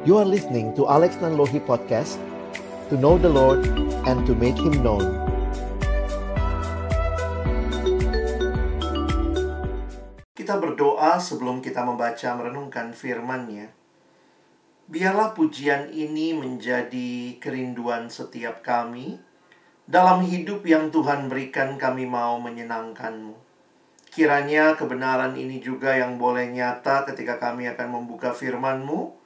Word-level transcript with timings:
You 0.00 0.16
are 0.16 0.24
listening 0.24 0.72
to 0.80 0.88
Alex 0.88 1.20
Nanlohi 1.20 1.60
Podcast 1.60 2.16
To 2.88 2.96
know 2.96 3.20
the 3.20 3.28
Lord 3.28 3.68
and 4.08 4.24
to 4.24 4.32
make 4.32 4.56
Him 4.56 4.80
known 4.80 5.04
Kita 10.32 10.56
berdoa 10.56 11.20
sebelum 11.20 11.60
kita 11.60 11.84
membaca 11.84 12.32
merenungkan 12.32 12.96
firman-Nya. 12.96 13.68
Biarlah 14.88 15.36
pujian 15.36 15.92
ini 15.92 16.32
menjadi 16.32 17.36
kerinduan 17.36 18.08
setiap 18.08 18.64
kami. 18.64 19.20
Dalam 19.84 20.24
hidup 20.24 20.64
yang 20.64 20.88
Tuhan 20.88 21.28
berikan 21.28 21.76
kami 21.76 22.08
mau 22.08 22.40
menyenangkan-Mu. 22.40 23.36
Kiranya 24.08 24.80
kebenaran 24.80 25.36
ini 25.36 25.60
juga 25.60 25.92
yang 25.92 26.16
boleh 26.16 26.48
nyata 26.48 27.04
ketika 27.04 27.36
kami 27.36 27.68
akan 27.68 28.00
membuka 28.00 28.32
firman-Mu 28.32 29.19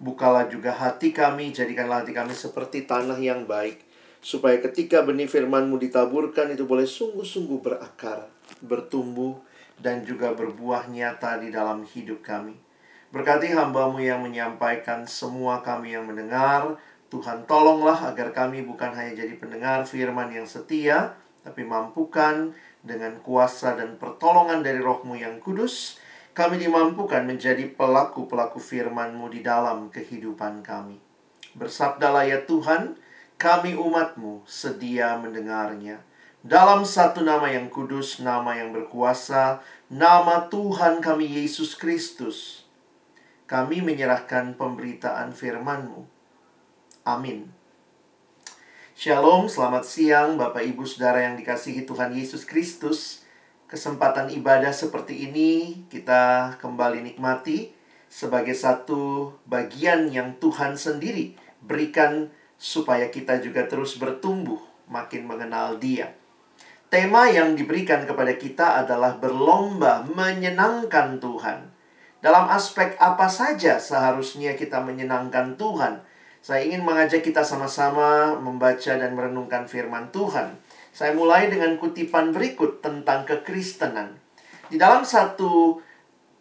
Bukalah 0.00 0.48
juga 0.48 0.72
hati 0.72 1.12
kami, 1.12 1.52
jadikanlah 1.52 2.00
hati 2.00 2.16
kami 2.16 2.32
seperti 2.32 2.88
tanah 2.88 3.20
yang 3.20 3.44
baik. 3.44 3.84
Supaya 4.24 4.56
ketika 4.56 5.04
benih 5.04 5.28
firmanmu 5.28 5.76
ditaburkan 5.76 6.48
itu 6.56 6.64
boleh 6.64 6.88
sungguh-sungguh 6.88 7.60
berakar, 7.60 8.32
bertumbuh, 8.64 9.36
dan 9.76 10.04
juga 10.04 10.32
berbuah 10.32 10.88
nyata 10.88 11.40
di 11.40 11.52
dalam 11.52 11.84
hidup 11.84 12.24
kami. 12.24 12.56
Berkati 13.10 13.52
hambamu 13.52 14.00
yang 14.00 14.24
menyampaikan 14.24 15.04
semua 15.04 15.60
kami 15.60 15.96
yang 15.96 16.08
mendengar. 16.08 16.80
Tuhan 17.10 17.42
tolonglah 17.44 18.06
agar 18.06 18.30
kami 18.30 18.62
bukan 18.62 18.94
hanya 18.94 19.24
jadi 19.24 19.34
pendengar 19.34 19.82
firman 19.82 20.30
yang 20.30 20.46
setia, 20.46 21.18
tapi 21.42 21.66
mampukan 21.66 22.54
dengan 22.80 23.18
kuasa 23.20 23.74
dan 23.74 23.98
pertolongan 23.98 24.62
dari 24.62 24.78
rohmu 24.78 25.18
yang 25.18 25.42
kudus, 25.42 25.98
kami 26.40 26.56
dimampukan 26.56 27.20
menjadi 27.28 27.68
pelaku-pelaku 27.76 28.56
firman-Mu 28.56 29.28
di 29.28 29.44
dalam 29.44 29.92
kehidupan 29.92 30.64
kami. 30.64 30.96
Bersabdalah 31.52 32.24
ya 32.24 32.40
Tuhan, 32.48 32.96
kami 33.36 33.76
umat-Mu 33.76 34.48
sedia 34.48 35.20
mendengarnya. 35.20 36.00
Dalam 36.40 36.88
satu 36.88 37.20
nama 37.20 37.52
yang 37.52 37.68
kudus, 37.68 38.24
nama 38.24 38.56
yang 38.56 38.72
berkuasa, 38.72 39.60
nama 39.92 40.48
Tuhan 40.48 41.04
kami 41.04 41.28
Yesus 41.28 41.76
Kristus. 41.76 42.64
Kami 43.44 43.84
menyerahkan 43.84 44.56
pemberitaan 44.56 45.36
firman-Mu. 45.36 46.08
Amin. 47.04 47.52
Shalom, 48.96 49.44
selamat 49.44 49.84
siang 49.84 50.40
Bapak 50.40 50.64
Ibu 50.64 50.88
Saudara 50.88 51.20
yang 51.20 51.36
dikasihi 51.36 51.84
Tuhan 51.84 52.16
Yesus 52.16 52.48
Kristus 52.48 53.19
kesempatan 53.70 54.34
ibadah 54.34 54.74
seperti 54.74 55.30
ini 55.30 55.50
kita 55.86 56.58
kembali 56.58 57.06
nikmati 57.06 57.70
sebagai 58.10 58.58
satu 58.58 59.30
bagian 59.46 60.10
yang 60.10 60.34
Tuhan 60.42 60.74
sendiri 60.74 61.38
berikan 61.62 62.34
supaya 62.58 63.06
kita 63.14 63.38
juga 63.38 63.70
terus 63.70 63.94
bertumbuh 63.94 64.58
makin 64.90 65.22
mengenal 65.22 65.78
Dia. 65.78 66.10
Tema 66.90 67.30
yang 67.30 67.54
diberikan 67.54 68.02
kepada 68.02 68.34
kita 68.34 68.82
adalah 68.82 69.14
berlomba 69.14 70.02
menyenangkan 70.10 71.22
Tuhan. 71.22 71.70
Dalam 72.18 72.50
aspek 72.50 72.98
apa 72.98 73.30
saja 73.30 73.78
seharusnya 73.78 74.58
kita 74.58 74.82
menyenangkan 74.82 75.54
Tuhan? 75.54 76.02
Saya 76.42 76.66
ingin 76.66 76.82
mengajak 76.82 77.22
kita 77.22 77.46
sama-sama 77.46 78.34
membaca 78.34 78.98
dan 78.98 79.14
merenungkan 79.14 79.70
firman 79.70 80.10
Tuhan. 80.10 80.58
Saya 81.00 81.16
mulai 81.16 81.48
dengan 81.48 81.80
kutipan 81.80 82.28
berikut 82.28 82.84
tentang 82.84 83.24
kekristenan. 83.24 84.20
Di 84.68 84.76
dalam 84.76 85.00
satu 85.00 85.80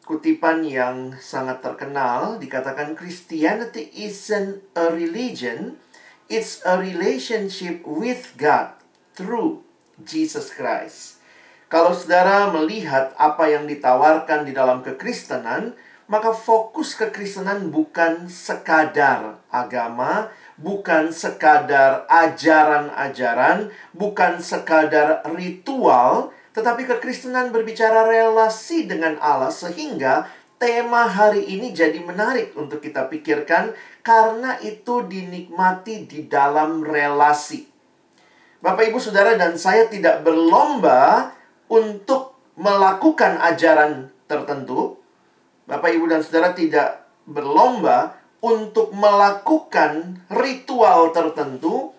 kutipan 0.03 0.67
yang 0.67 1.15
sangat 1.15 1.63
terkenal 1.63 2.35
dikatakan 2.43 2.91
Christianity 2.91 3.87
isn't 3.95 4.59
a 4.75 4.91
religion, 4.91 5.79
it's 6.27 6.59
a 6.67 6.75
relationship 6.75 7.87
with 7.87 8.35
God 8.35 8.75
through 9.15 9.63
Jesus 10.03 10.51
Christ. 10.51 11.23
Kalau 11.71 11.95
saudara 11.95 12.51
melihat 12.51 13.15
apa 13.15 13.47
yang 13.47 13.63
ditawarkan 13.63 14.43
di 14.43 14.51
dalam 14.51 14.83
kekristenan, 14.83 15.71
maka 16.11 16.35
fokus 16.35 16.99
kekristenan 16.99 17.71
bukan 17.71 18.27
sekadar 18.27 19.39
agama, 19.47 20.35
bukan 20.59 21.15
sekadar 21.15 22.03
ajaran-ajaran, 22.11 23.71
bukan 23.95 24.43
sekadar 24.43 25.23
ritual, 25.31 26.35
tetapi 26.51 26.83
kekristenan 26.83 27.55
berbicara 27.55 28.03
relasi 28.05 28.83
dengan 28.83 29.15
Allah 29.23 29.49
sehingga 29.49 30.27
tema 30.59 31.07
hari 31.07 31.47
ini 31.47 31.71
jadi 31.71 32.03
menarik 32.03 32.51
untuk 32.59 32.83
kita 32.83 33.07
pikirkan 33.07 33.71
karena 34.03 34.59
itu 34.59 35.07
dinikmati 35.07 36.03
di 36.03 36.27
dalam 36.27 36.83
relasi. 36.83 37.63
Bapak 38.59 38.91
Ibu 38.91 38.99
Saudara 38.99 39.39
dan 39.39 39.55
saya 39.55 39.87
tidak 39.87 40.27
berlomba 40.27 41.31
untuk 41.71 42.35
melakukan 42.59 43.39
ajaran 43.39 44.11
tertentu. 44.27 44.99
Bapak 45.63 45.95
Ibu 45.95 46.11
dan 46.11 46.19
Saudara 46.19 46.51
tidak 46.51 47.07
berlomba 47.23 48.18
untuk 48.39 48.95
melakukan 48.95 50.23
ritual 50.31 51.11
tertentu, 51.11 51.91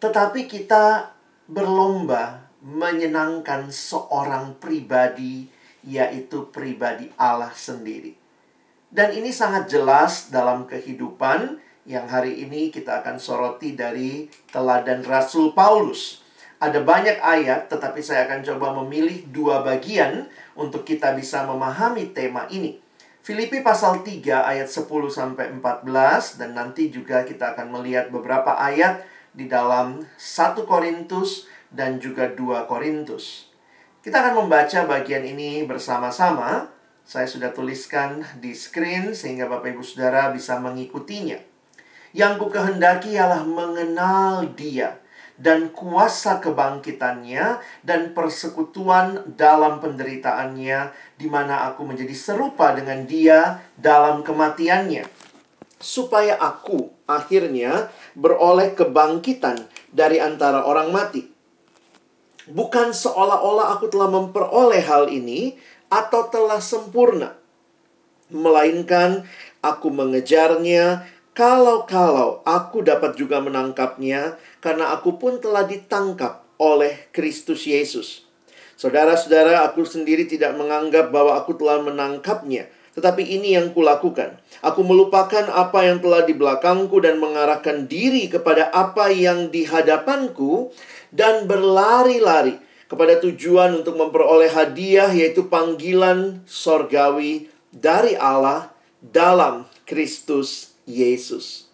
tetapi 0.00 0.44
kita 0.44 1.16
berlomba 1.48 2.48
menyenangkan 2.62 3.72
seorang 3.72 4.54
pribadi, 4.60 5.48
yaitu 5.82 6.46
pribadi 6.52 7.10
Allah 7.18 7.50
sendiri. 7.50 8.14
Dan 8.92 9.16
ini 9.16 9.32
sangat 9.32 9.72
jelas 9.72 10.28
dalam 10.28 10.68
kehidupan 10.68 11.58
yang 11.88 12.06
hari 12.06 12.44
ini 12.46 12.70
kita 12.70 13.02
akan 13.02 13.18
soroti 13.18 13.74
dari 13.74 14.30
teladan 14.54 15.02
Rasul 15.02 15.50
Paulus. 15.56 16.22
Ada 16.62 16.78
banyak 16.78 17.18
ayat, 17.18 17.66
tetapi 17.66 17.98
saya 17.98 18.30
akan 18.30 18.46
coba 18.46 18.70
memilih 18.84 19.26
dua 19.34 19.66
bagian 19.66 20.30
untuk 20.54 20.86
kita 20.86 21.10
bisa 21.18 21.42
memahami 21.42 22.14
tema 22.14 22.46
ini. 22.54 22.78
Filipi 23.22 23.62
pasal 23.62 24.02
3 24.02 24.50
ayat 24.50 24.66
10 24.66 24.90
sampai 25.06 25.54
14 25.54 26.42
dan 26.42 26.58
nanti 26.58 26.90
juga 26.90 27.22
kita 27.22 27.54
akan 27.54 27.78
melihat 27.78 28.10
beberapa 28.10 28.58
ayat 28.58 29.06
di 29.30 29.46
dalam 29.46 30.02
1 30.18 30.66
Korintus 30.66 31.46
dan 31.70 32.02
juga 32.02 32.26
2 32.26 32.66
Korintus. 32.66 33.46
Kita 34.02 34.18
akan 34.18 34.42
membaca 34.42 34.90
bagian 34.90 35.22
ini 35.22 35.62
bersama-sama. 35.62 36.74
Saya 37.06 37.30
sudah 37.30 37.54
tuliskan 37.54 38.26
di 38.42 38.58
screen 38.58 39.14
sehingga 39.14 39.46
Bapak 39.46 39.70
Ibu 39.70 39.86
Saudara 39.86 40.34
bisa 40.34 40.58
mengikutinya. 40.58 41.38
Yang 42.10 42.32
ku 42.42 42.46
kehendaki 42.50 43.14
ialah 43.14 43.46
mengenal 43.46 44.50
Dia 44.58 45.01
dan 45.42 45.74
kuasa 45.74 46.38
kebangkitannya 46.38 47.58
dan 47.82 48.14
persekutuan 48.14 49.34
dalam 49.34 49.82
penderitaannya 49.82 50.94
di 51.18 51.26
mana 51.26 51.66
aku 51.66 51.82
menjadi 51.82 52.14
serupa 52.14 52.70
dengan 52.70 53.02
dia 53.02 53.58
dalam 53.74 54.22
kematiannya. 54.22 55.02
Supaya 55.82 56.38
aku 56.38 56.94
akhirnya 57.10 57.90
beroleh 58.14 58.70
kebangkitan 58.78 59.66
dari 59.90 60.22
antara 60.22 60.62
orang 60.62 60.94
mati. 60.94 61.26
Bukan 62.46 62.94
seolah-olah 62.94 63.74
aku 63.74 63.90
telah 63.90 64.06
memperoleh 64.14 64.78
hal 64.86 65.10
ini 65.10 65.58
atau 65.90 66.30
telah 66.30 66.62
sempurna. 66.62 67.34
Melainkan 68.30 69.26
aku 69.58 69.90
mengejarnya 69.90 71.02
kalau-kalau 71.32 72.44
aku 72.44 72.84
dapat 72.84 73.16
juga 73.16 73.40
menangkapnya, 73.40 74.36
karena 74.62 74.94
aku 74.94 75.18
pun 75.18 75.42
telah 75.42 75.66
ditangkap 75.66 76.46
oleh 76.62 77.10
Kristus 77.10 77.66
Yesus. 77.66 78.24
Saudara-saudara, 78.78 79.66
aku 79.66 79.82
sendiri 79.82 80.30
tidak 80.30 80.54
menganggap 80.54 81.10
bahwa 81.10 81.34
aku 81.36 81.58
telah 81.58 81.82
menangkapnya, 81.82 82.70
tetapi 82.94 83.26
ini 83.26 83.58
yang 83.58 83.74
kulakukan. 83.74 84.38
Aku 84.62 84.86
melupakan 84.86 85.50
apa 85.50 85.86
yang 85.90 85.98
telah 85.98 86.22
di 86.22 86.34
belakangku 86.38 87.02
dan 87.02 87.18
mengarahkan 87.18 87.90
diri 87.90 88.30
kepada 88.30 88.70
apa 88.70 89.10
yang 89.10 89.50
di 89.50 89.66
hadapanku 89.66 90.70
dan 91.10 91.50
berlari-lari 91.50 92.62
kepada 92.86 93.18
tujuan 93.24 93.82
untuk 93.82 93.96
memperoleh 93.96 94.52
hadiah 94.52 95.08
yaitu 95.08 95.48
panggilan 95.48 96.44
sorgawi 96.44 97.48
dari 97.72 98.12
Allah 98.20 98.68
dalam 99.00 99.64
Kristus 99.88 100.76
Yesus. 100.84 101.71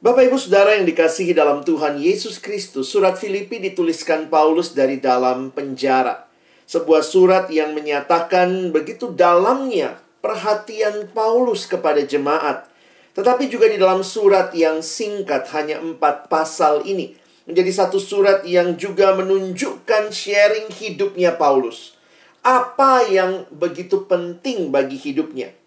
Bapak 0.00 0.32
Ibu 0.32 0.40
Saudara 0.40 0.80
yang 0.80 0.88
dikasihi 0.88 1.36
dalam 1.36 1.60
Tuhan 1.60 2.00
Yesus 2.00 2.40
Kristus, 2.40 2.88
surat 2.88 3.20
Filipi 3.20 3.60
dituliskan 3.60 4.32
Paulus 4.32 4.72
dari 4.72 4.96
dalam 4.96 5.52
penjara. 5.52 6.24
Sebuah 6.64 7.04
surat 7.04 7.52
yang 7.52 7.76
menyatakan 7.76 8.72
begitu 8.72 9.12
dalamnya 9.12 10.00
perhatian 10.24 11.12
Paulus 11.12 11.68
kepada 11.68 12.00
jemaat. 12.00 12.64
Tetapi 13.12 13.52
juga 13.52 13.68
di 13.68 13.76
dalam 13.76 14.00
surat 14.00 14.56
yang 14.56 14.80
singkat 14.80 15.52
hanya 15.52 15.84
empat 15.84 16.32
pasal 16.32 16.80
ini. 16.88 17.12
Menjadi 17.44 17.84
satu 17.84 18.00
surat 18.00 18.40
yang 18.48 18.80
juga 18.80 19.12
menunjukkan 19.12 20.16
sharing 20.16 20.72
hidupnya 20.80 21.36
Paulus. 21.36 21.92
Apa 22.40 23.04
yang 23.04 23.44
begitu 23.52 24.08
penting 24.08 24.72
bagi 24.72 24.96
hidupnya. 24.96 25.59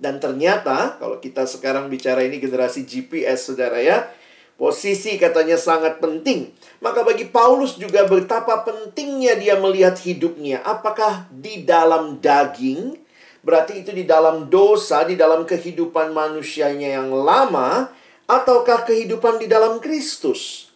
Dan 0.00 0.16
ternyata 0.16 0.96
kalau 0.96 1.20
kita 1.20 1.44
sekarang 1.44 1.92
bicara 1.92 2.24
ini 2.24 2.40
generasi 2.40 2.88
GPS 2.88 3.52
saudara 3.52 3.84
ya, 3.84 4.08
posisi 4.56 5.20
katanya 5.20 5.60
sangat 5.60 6.00
penting. 6.00 6.56
Maka 6.80 7.04
bagi 7.04 7.28
Paulus 7.28 7.76
juga 7.76 8.08
betapa 8.08 8.64
pentingnya 8.64 9.36
dia 9.36 9.60
melihat 9.60 10.00
hidupnya. 10.00 10.64
Apakah 10.64 11.28
di 11.28 11.68
dalam 11.68 12.16
daging, 12.16 12.96
berarti 13.44 13.84
itu 13.84 13.92
di 13.92 14.08
dalam 14.08 14.48
dosa, 14.48 15.04
di 15.04 15.20
dalam 15.20 15.44
kehidupan 15.44 16.16
manusianya 16.16 16.96
yang 16.96 17.12
lama, 17.12 17.92
ataukah 18.24 18.88
kehidupan 18.88 19.36
di 19.36 19.52
dalam 19.52 19.84
Kristus? 19.84 20.72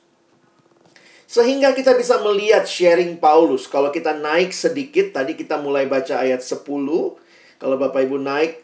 Sehingga 1.24 1.72
kita 1.72 1.96
bisa 1.96 2.20
melihat 2.20 2.68
sharing 2.68 3.16
Paulus. 3.16 3.64
Kalau 3.72 3.88
kita 3.88 4.12
naik 4.12 4.52
sedikit, 4.52 5.16
tadi 5.16 5.32
kita 5.32 5.56
mulai 5.56 5.88
baca 5.88 6.20
ayat 6.20 6.44
10. 6.44 6.60
Kalau 7.56 7.76
Bapak 7.80 8.04
Ibu 8.04 8.20
naik 8.20 8.63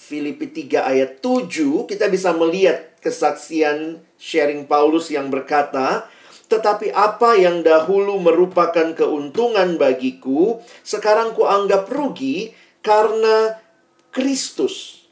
Filipi 0.00 0.48
3 0.48 0.80
ayat 0.80 1.20
7, 1.20 1.84
kita 1.84 2.08
bisa 2.08 2.32
melihat 2.32 2.96
kesaksian 3.04 4.00
sharing 4.16 4.64
Paulus 4.64 5.12
yang 5.12 5.28
berkata, 5.28 6.08
tetapi 6.48 6.88
apa 6.90 7.36
yang 7.36 7.60
dahulu 7.60 8.16
merupakan 8.16 8.96
keuntungan 8.96 9.76
bagiku, 9.76 10.58
sekarang 10.80 11.36
kuanggap 11.36 11.86
rugi 11.92 12.56
karena 12.80 13.60
Kristus. 14.08 15.04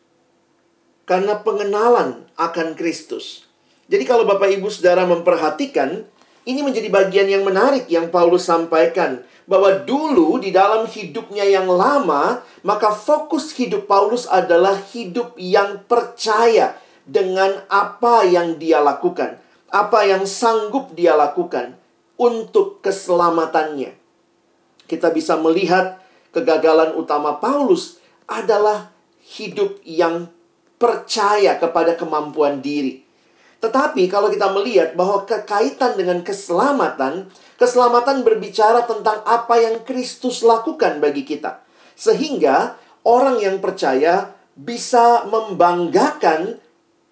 Karena 1.04 1.40
pengenalan 1.44 2.24
akan 2.40 2.72
Kristus. 2.72 3.44
Jadi 3.92 4.04
kalau 4.08 4.24
Bapak 4.24 4.50
Ibu 4.50 4.72
Saudara 4.72 5.04
memperhatikan, 5.04 6.04
ini 6.48 6.60
menjadi 6.64 6.88
bagian 6.88 7.28
yang 7.28 7.44
menarik 7.44 7.86
yang 7.92 8.08
Paulus 8.08 8.48
sampaikan 8.48 9.20
bahwa 9.48 9.80
dulu 9.80 10.36
di 10.36 10.52
dalam 10.52 10.84
hidupnya 10.84 11.48
yang 11.48 11.72
lama, 11.72 12.44
maka 12.60 12.92
fokus 12.92 13.56
hidup 13.56 13.88
Paulus 13.88 14.28
adalah 14.28 14.76
hidup 14.92 15.32
yang 15.40 15.88
percaya 15.88 16.76
dengan 17.08 17.64
apa 17.72 18.28
yang 18.28 18.60
dia 18.60 18.84
lakukan, 18.84 19.40
apa 19.72 20.04
yang 20.04 20.28
sanggup 20.28 20.92
dia 20.92 21.16
lakukan 21.16 21.80
untuk 22.20 22.84
keselamatannya. 22.84 23.96
Kita 24.84 25.08
bisa 25.16 25.40
melihat 25.40 25.96
kegagalan 26.36 26.92
utama 27.00 27.40
Paulus 27.40 27.96
adalah 28.28 28.92
hidup 29.24 29.80
yang 29.88 30.28
percaya 30.76 31.56
kepada 31.56 31.96
kemampuan 31.96 32.60
diri. 32.60 33.07
Tetapi 33.58 34.06
kalau 34.06 34.30
kita 34.30 34.54
melihat 34.54 34.94
bahwa 34.94 35.26
kekaitan 35.26 35.98
dengan 35.98 36.22
keselamatan, 36.22 37.26
keselamatan 37.58 38.22
berbicara 38.22 38.86
tentang 38.86 39.18
apa 39.26 39.58
yang 39.58 39.82
Kristus 39.82 40.46
lakukan 40.46 41.02
bagi 41.02 41.26
kita. 41.26 41.58
Sehingga 41.98 42.78
orang 43.02 43.42
yang 43.42 43.58
percaya 43.58 44.30
bisa 44.54 45.26
membanggakan 45.26 46.62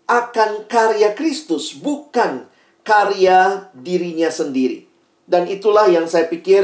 akan 0.07 0.71
karya 0.71 1.19
Kristus, 1.19 1.75
bukan 1.75 2.47
karya 2.87 3.67
dirinya 3.75 4.31
sendiri. 4.31 4.87
Dan 5.27 5.51
itulah 5.51 5.91
yang 5.91 6.07
saya 6.07 6.31
pikir 6.31 6.63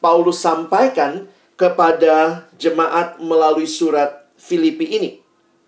Paulus 0.00 0.40
sampaikan 0.40 1.28
kepada 1.60 2.48
jemaat 2.56 3.20
melalui 3.20 3.68
surat 3.68 4.24
Filipi 4.40 4.88
ini. 4.88 5.20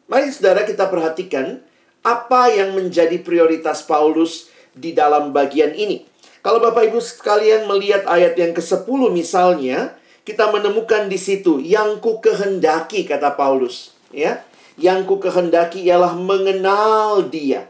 Mari 0.09 0.33
saudara 0.33 0.65
kita 0.65 0.89
perhatikan 0.89 1.61
apa 2.01 2.49
yang 2.49 2.73
menjadi 2.73 3.21
prioritas 3.21 3.85
Paulus 3.85 4.49
di 4.73 4.97
dalam 4.97 5.37
bagian 5.37 5.77
ini. 5.77 6.07
Kalau 6.41 6.57
Bapak 6.57 6.89
Ibu 6.89 7.01
sekalian 7.05 7.69
melihat 7.69 8.09
ayat 8.09 8.33
yang 8.41 8.57
ke-10 8.57 9.13
misalnya, 9.13 9.93
kita 10.25 10.49
menemukan 10.49 11.13
di 11.13 11.21
situ 11.21 11.61
yang 11.61 12.01
ku 12.01 12.17
kehendaki 12.25 13.05
kata 13.05 13.37
Paulus, 13.37 13.93
ya. 14.09 14.41
Yang 14.81 15.13
ku 15.13 15.17
kehendaki 15.21 15.85
ialah 15.85 16.17
mengenal 16.17 17.29
Dia. 17.29 17.69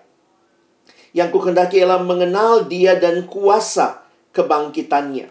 Yang 1.10 1.28
ku 1.34 1.38
kehendaki 1.42 1.82
ialah 1.82 1.98
mengenal 1.98 2.70
Dia 2.70 2.94
dan 2.94 3.26
kuasa 3.26 4.06
kebangkitannya. 4.30 5.26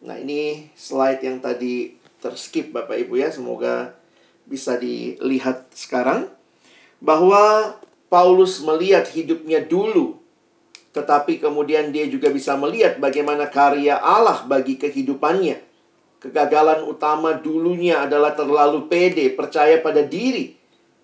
Nah, 0.00 0.16
ini 0.16 0.72
slide 0.72 1.20
yang 1.20 1.44
tadi 1.44 2.00
terskip 2.24 2.72
Bapak 2.72 2.96
Ibu 2.96 3.20
ya, 3.20 3.28
semoga 3.28 3.92
bisa 4.48 4.80
dilihat 4.80 5.68
sekarang 5.76 6.32
bahwa 7.00 7.74
Paulus 8.12 8.60
melihat 8.60 9.08
hidupnya 9.08 9.64
dulu, 9.64 10.20
tetapi 10.92 11.40
kemudian 11.40 11.90
dia 11.94 12.06
juga 12.06 12.28
bisa 12.28 12.54
melihat 12.60 13.00
bagaimana 13.00 13.48
karya 13.48 13.96
Allah 13.96 14.44
bagi 14.44 14.76
kehidupannya. 14.76 15.62
Kegagalan 16.20 16.84
utama 16.84 17.32
dulunya 17.32 18.04
adalah 18.04 18.36
terlalu 18.36 18.84
pede, 18.92 19.32
percaya 19.32 19.80
pada 19.80 20.04
diri. 20.04 20.52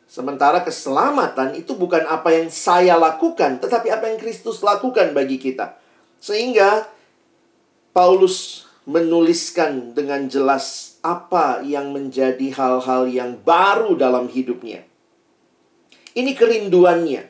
Sementara 0.06 0.60
keselamatan 0.62 1.56
itu 1.56 1.72
bukan 1.72 2.04
apa 2.04 2.37
yang 2.37 2.52
saya 2.52 3.00
lakukan, 3.00 3.58
tetapi 3.58 3.88
apa 3.90 4.12
yang 4.12 4.20
Kristus 4.20 4.60
lakukan 4.60 5.16
bagi 5.16 5.40
kita. 5.40 5.81
Sehingga 6.20 6.84
Paulus 7.96 8.69
menuliskan 8.84 9.96
dengan 9.96 10.28
jelas 10.28 10.98
apa 11.00 11.64
yang 11.64 11.90
menjadi 11.90 12.52
hal-hal 12.54 13.08
yang 13.08 13.40
baru 13.40 13.96
dalam 13.98 14.28
hidupnya. 14.31 14.84
Ini 16.17 16.33
kerinduannya. 16.33 17.23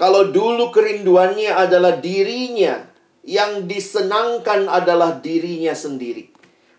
Kalau 0.00 0.32
dulu 0.32 0.72
kerinduannya 0.72 1.52
adalah 1.52 2.00
dirinya, 2.00 2.80
yang 3.22 3.70
disenangkan 3.70 4.66
adalah 4.66 5.20
dirinya 5.20 5.76
sendiri. 5.76 6.32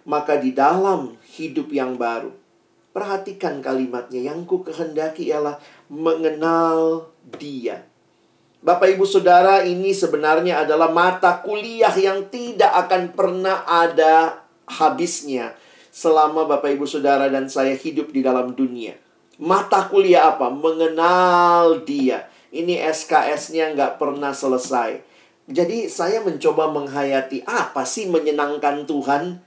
Maka 0.03 0.35
di 0.41 0.51
dalam 0.51 1.15
hidup 1.37 1.71
yang 1.71 1.95
baru, 1.95 2.33
perhatikan 2.91 3.63
kalimatnya, 3.63 4.33
yang 4.33 4.43
ku 4.43 4.65
kehendaki 4.65 5.31
ialah 5.31 5.61
mengenal 5.87 7.07
dia. 7.39 7.87
Bapak 8.63 8.95
ibu 8.95 9.03
saudara 9.03 9.63
ini 9.67 9.91
sebenarnya 9.91 10.63
adalah 10.63 10.87
mata 10.87 11.43
kuliah 11.43 11.91
yang 11.99 12.31
tidak 12.31 12.71
akan 12.87 13.11
pernah 13.11 13.67
ada 13.67 14.47
habisnya 14.67 15.51
selama 15.91 16.47
Bapak 16.47 16.71
ibu 16.79 16.87
saudara 16.87 17.27
dan 17.27 17.51
saya 17.51 17.75
hidup 17.75 18.15
di 18.15 18.23
dalam 18.23 18.55
dunia. 18.55 19.02
Mata 19.41 19.89
kuliah 19.89 20.35
apa? 20.35 20.53
Mengenal 20.53 21.81
dia. 21.81 22.29
Ini 22.53 22.85
SKS-nya 22.85 23.73
nggak 23.73 23.97
pernah 23.97 24.29
selesai. 24.29 25.01
Jadi 25.49 25.89
saya 25.89 26.21
mencoba 26.21 26.69
menghayati 26.69 27.43
apa 27.43 27.83
sih 27.83 28.05
menyenangkan 28.07 28.85
Tuhan? 28.85 29.41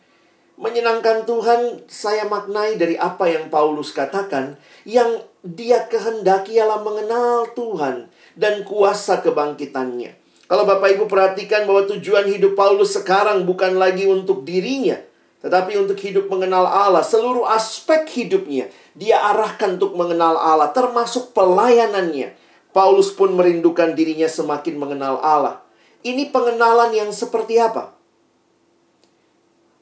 Menyenangkan 0.58 1.24
Tuhan 1.24 1.86
saya 1.86 2.26
maknai 2.26 2.74
dari 2.74 2.98
apa 2.98 3.30
yang 3.30 3.46
Paulus 3.46 3.94
katakan. 3.94 4.58
Yang 4.82 5.22
dia 5.46 5.86
kehendaki 5.86 6.58
ialah 6.58 6.82
mengenal 6.82 7.54
Tuhan 7.54 8.10
dan 8.34 8.66
kuasa 8.66 9.22
kebangkitannya. 9.22 10.18
Kalau 10.46 10.62
Bapak 10.62 10.94
Ibu 10.98 11.06
perhatikan 11.06 11.66
bahwa 11.66 11.86
tujuan 11.90 12.26
hidup 12.26 12.58
Paulus 12.58 12.94
sekarang 12.94 13.46
bukan 13.46 13.78
lagi 13.78 14.06
untuk 14.06 14.42
dirinya. 14.42 14.98
Tetapi 15.44 15.76
untuk 15.76 16.00
hidup 16.00 16.32
mengenal 16.32 16.64
Allah. 16.64 17.04
Seluruh 17.04 17.44
aspek 17.44 18.08
hidupnya 18.08 18.72
dia 18.96 19.20
arahkan 19.20 19.76
untuk 19.76 19.92
mengenal 19.92 20.40
Allah, 20.40 20.72
termasuk 20.72 21.36
pelayanannya. 21.36 22.32
Paulus 22.72 23.12
pun 23.12 23.36
merindukan 23.36 23.92
dirinya 23.92 24.28
semakin 24.28 24.76
mengenal 24.80 25.20
Allah. 25.20 25.60
Ini 26.00 26.32
pengenalan 26.32 26.92
yang 26.96 27.12
seperti 27.12 27.60
apa? 27.60 27.92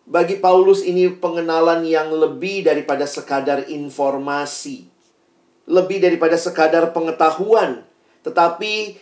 Bagi 0.04 0.38
Paulus 0.38 0.84
ini 0.84 1.10
pengenalan 1.10 1.82
yang 1.86 2.10
lebih 2.10 2.66
daripada 2.66 3.06
sekadar 3.06 3.66
informasi. 3.70 4.90
Lebih 5.64 6.02
daripada 6.02 6.36
sekadar 6.36 6.92
pengetahuan. 6.94 7.82
Tetapi 8.22 8.98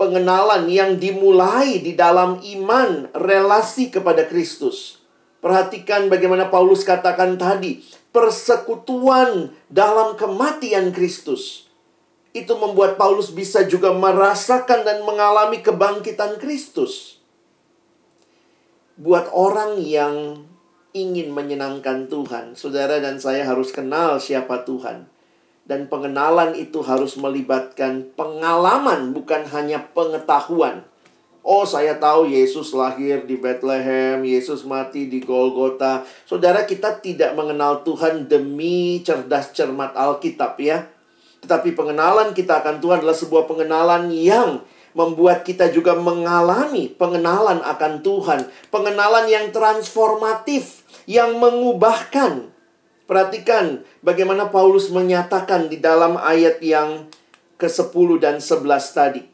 pengenalan 0.00 0.68
yang 0.70 0.96
dimulai 0.96 1.80
di 1.84 1.92
dalam 1.92 2.40
iman 2.40 3.12
relasi 3.12 3.92
kepada 3.92 4.24
Kristus. 4.24 5.03
Perhatikan 5.44 6.08
bagaimana 6.08 6.48
Paulus 6.48 6.88
katakan 6.88 7.36
tadi, 7.36 7.84
persekutuan 8.16 9.52
dalam 9.68 10.16
kematian 10.16 10.88
Kristus. 10.88 11.68
Itu 12.32 12.56
membuat 12.56 12.96
Paulus 12.96 13.28
bisa 13.28 13.68
juga 13.68 13.92
merasakan 13.92 14.88
dan 14.88 15.04
mengalami 15.04 15.60
kebangkitan 15.60 16.40
Kristus. 16.40 17.20
Buat 18.96 19.28
orang 19.36 19.84
yang 19.84 20.48
ingin 20.96 21.28
menyenangkan 21.28 22.08
Tuhan, 22.08 22.56
saudara 22.56 23.04
dan 23.04 23.20
saya 23.20 23.44
harus 23.44 23.68
kenal 23.68 24.16
siapa 24.24 24.64
Tuhan. 24.64 25.12
Dan 25.68 25.92
pengenalan 25.92 26.56
itu 26.56 26.80
harus 26.80 27.20
melibatkan 27.20 28.16
pengalaman, 28.16 29.12
bukan 29.12 29.44
hanya 29.52 29.92
pengetahuan. 29.92 30.88
Oh, 31.44 31.68
saya 31.68 32.00
tahu 32.00 32.32
Yesus 32.32 32.72
lahir 32.72 33.28
di 33.28 33.36
Bethlehem, 33.36 34.24
Yesus 34.24 34.64
mati 34.64 35.12
di 35.12 35.20
Golgota. 35.20 36.00
Saudara, 36.24 36.64
kita 36.64 37.04
tidak 37.04 37.36
mengenal 37.36 37.84
Tuhan 37.84 38.24
demi 38.24 39.04
cerdas 39.04 39.52
cermat 39.52 39.92
Alkitab 39.92 40.56
ya. 40.56 40.88
Tetapi 41.44 41.76
pengenalan 41.76 42.32
kita 42.32 42.64
akan 42.64 42.80
Tuhan 42.80 43.04
adalah 43.04 43.12
sebuah 43.12 43.44
pengenalan 43.44 44.08
yang 44.08 44.64
membuat 44.96 45.44
kita 45.44 45.68
juga 45.68 45.92
mengalami 45.92 46.88
pengenalan 46.88 47.60
akan 47.60 48.00
Tuhan, 48.00 48.48
pengenalan 48.72 49.28
yang 49.28 49.52
transformatif, 49.52 50.80
yang 51.04 51.36
mengubahkan. 51.36 52.48
Perhatikan 53.04 53.84
bagaimana 54.00 54.48
Paulus 54.48 54.88
menyatakan 54.88 55.68
di 55.68 55.76
dalam 55.76 56.16
ayat 56.16 56.64
yang 56.64 57.04
ke-10 57.60 58.08
dan 58.16 58.40
11 58.40 58.96
tadi. 58.96 59.33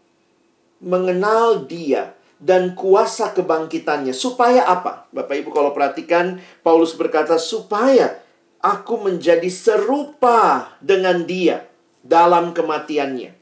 Mengenal 0.81 1.69
dia 1.69 2.17
dan 2.41 2.73
kuasa 2.73 3.37
kebangkitannya. 3.37 4.17
Supaya 4.17 4.65
apa? 4.65 5.07
Bapak 5.13 5.45
Ibu 5.45 5.53
kalau 5.53 5.77
perhatikan, 5.77 6.41
Paulus 6.65 6.97
berkata, 6.97 7.37
supaya 7.37 8.17
aku 8.65 8.97
menjadi 8.97 9.47
serupa 9.53 10.73
dengan 10.81 11.29
dia 11.29 11.69
dalam 12.01 12.57
kematiannya. 12.57 13.37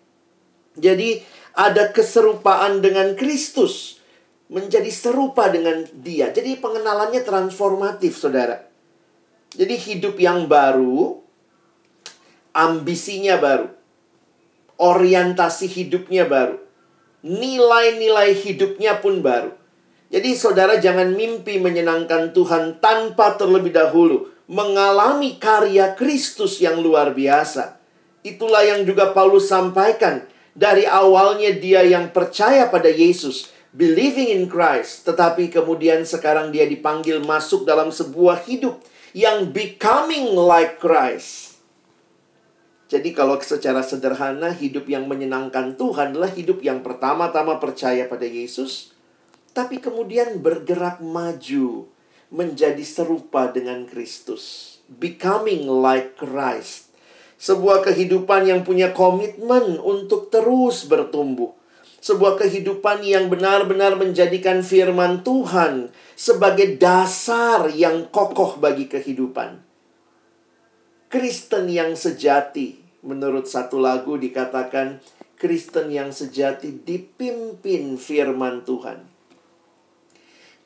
Jadi 0.75 1.23
ada 1.54 1.95
keserupaan 1.95 2.83
dengan 2.83 3.14
Kristus. 3.14 4.02
Menjadi 4.49 4.88
serupa 4.90 5.47
dengan 5.52 5.85
dia. 5.92 6.33
Jadi 6.33 6.57
pengenalannya 6.59 7.21
transformatif, 7.21 8.16
saudara. 8.16 8.64
Jadi 9.52 9.76
hidup 9.76 10.16
yang 10.16 10.49
baru, 10.49 11.21
ambisinya 12.57 13.37
baru. 13.37 13.68
Orientasi 14.78 15.66
hidupnya 15.68 16.25
baru 16.25 16.68
nilai-nilai 17.23 18.35
hidupnya 18.35 18.99
pun 19.03 19.21
baru. 19.25 19.55
Jadi 20.09 20.33
saudara 20.33 20.81
jangan 20.81 21.13
mimpi 21.13 21.61
menyenangkan 21.61 22.33
Tuhan 22.33 22.81
tanpa 22.81 23.37
terlebih 23.37 23.77
dahulu 23.77 24.33
mengalami 24.49 25.37
karya 25.37 25.93
Kristus 25.93 26.57
yang 26.65 26.81
luar 26.81 27.13
biasa. 27.13 27.77
Itulah 28.25 28.65
yang 28.65 28.89
juga 28.89 29.13
Paulus 29.13 29.47
sampaikan. 29.53 30.25
Dari 30.59 30.89
awalnya 30.89 31.55
dia 31.55 31.87
yang 31.87 32.11
percaya 32.11 32.67
pada 32.67 32.91
Yesus, 32.91 33.53
believing 33.71 34.35
in 34.35 34.51
Christ, 34.51 35.07
tetapi 35.07 35.55
kemudian 35.55 36.03
sekarang 36.03 36.51
dia 36.51 36.67
dipanggil 36.67 37.23
masuk 37.23 37.63
dalam 37.63 37.95
sebuah 37.95 38.43
hidup 38.43 38.83
yang 39.15 39.55
becoming 39.55 40.35
like 40.35 40.83
Christ. 40.83 41.48
Jadi 42.88 43.12
kalau 43.12 43.37
secara 43.45 43.85
sederhana 43.85 44.49
hidup 44.49 44.88
yang 44.88 45.04
menyenangkan 45.04 45.76
Tuhan 45.76 46.16
adalah 46.16 46.33
hidup 46.33 46.64
yang 46.64 46.80
pertama-tama 46.80 47.61
percaya 47.61 48.09
pada 48.09 48.25
Yesus, 48.25 48.97
tapi 49.52 49.76
kemudian 49.76 50.40
bergerak 50.40 51.04
maju 51.04 51.85
menjadi 52.33 52.80
serupa 52.80 53.52
dengan 53.52 53.85
Kristus, 53.85 54.76
becoming 54.88 55.68
like 55.68 56.16
Christ. 56.16 56.88
Sebuah 57.37 57.85
kehidupan 57.85 58.49
yang 58.49 58.64
punya 58.64 58.97
komitmen 58.97 59.76
untuk 59.78 60.33
terus 60.33 60.88
bertumbuh. 60.88 61.52
Sebuah 62.00 62.40
kehidupan 62.40 63.04
yang 63.04 63.28
benar-benar 63.28 64.00
menjadikan 64.00 64.64
firman 64.64 65.21
Tuhan 65.21 65.92
sebagai 66.16 66.80
dasar 66.80 67.68
yang 67.68 68.09
kokoh 68.09 68.57
bagi 68.57 68.88
kehidupan 68.88 69.68
Kristen 71.09 71.73
yang 71.73 71.97
sejati, 71.97 72.78
menurut 73.02 73.47
satu 73.47 73.78
lagu 73.78 74.19
dikatakan 74.19 74.99
Kristen 75.38 75.95
yang 75.95 76.11
sejati 76.11 76.83
dipimpin 76.83 77.95
firman 77.95 78.67
Tuhan. 78.67 79.07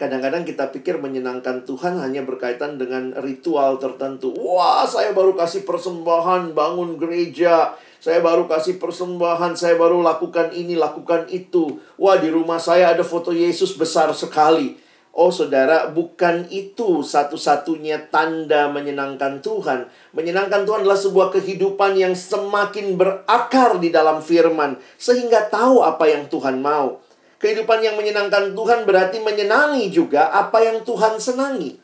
Kadang-kadang 0.00 0.42
kita 0.42 0.72
pikir 0.72 0.98
menyenangkan 0.98 1.62
Tuhan 1.68 2.00
hanya 2.00 2.24
berkaitan 2.24 2.80
dengan 2.80 3.12
ritual 3.22 3.78
tertentu. 3.78 4.32
Wah, 4.34 4.88
saya 4.88 5.12
baru 5.12 5.36
kasih 5.36 5.62
persembahan 5.62 6.56
bangun 6.56 6.98
gereja. 6.98 7.76
Saya 8.02 8.18
baru 8.18 8.50
kasih 8.50 8.82
persembahan, 8.82 9.54
saya 9.54 9.78
baru 9.78 10.02
lakukan 10.02 10.50
ini, 10.58 10.74
lakukan 10.74 11.30
itu. 11.30 11.78
Wah, 12.00 12.18
di 12.18 12.34
rumah 12.34 12.58
saya 12.58 12.96
ada 12.96 13.06
foto 13.06 13.30
Yesus 13.30 13.78
besar 13.78 14.10
sekali. 14.10 14.74
Oh 15.12 15.28
saudara, 15.28 15.92
bukan 15.92 16.48
itu 16.48 17.04
satu-satunya 17.04 18.08
tanda 18.08 18.72
menyenangkan 18.72 19.44
Tuhan. 19.44 19.92
Menyenangkan 20.16 20.64
Tuhan 20.64 20.88
adalah 20.88 20.96
sebuah 20.96 21.28
kehidupan 21.36 22.00
yang 22.00 22.16
semakin 22.16 22.96
berakar 22.96 23.76
di 23.76 23.92
dalam 23.92 24.24
firman. 24.24 24.80
Sehingga 24.96 25.52
tahu 25.52 25.84
apa 25.84 26.08
yang 26.08 26.32
Tuhan 26.32 26.64
mau. 26.64 27.04
Kehidupan 27.36 27.84
yang 27.84 28.00
menyenangkan 28.00 28.56
Tuhan 28.56 28.88
berarti 28.88 29.20
menyenangi 29.20 29.92
juga 29.92 30.32
apa 30.32 30.64
yang 30.64 30.80
Tuhan 30.80 31.20
senangi. 31.20 31.76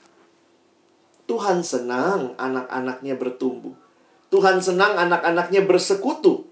Tuhan 1.29 1.61
senang 1.61 2.33
anak-anaknya 2.41 3.13
bertumbuh. 3.21 3.77
Tuhan 4.33 4.65
senang 4.65 4.97
anak-anaknya 4.97 5.69
bersekutu. 5.69 6.49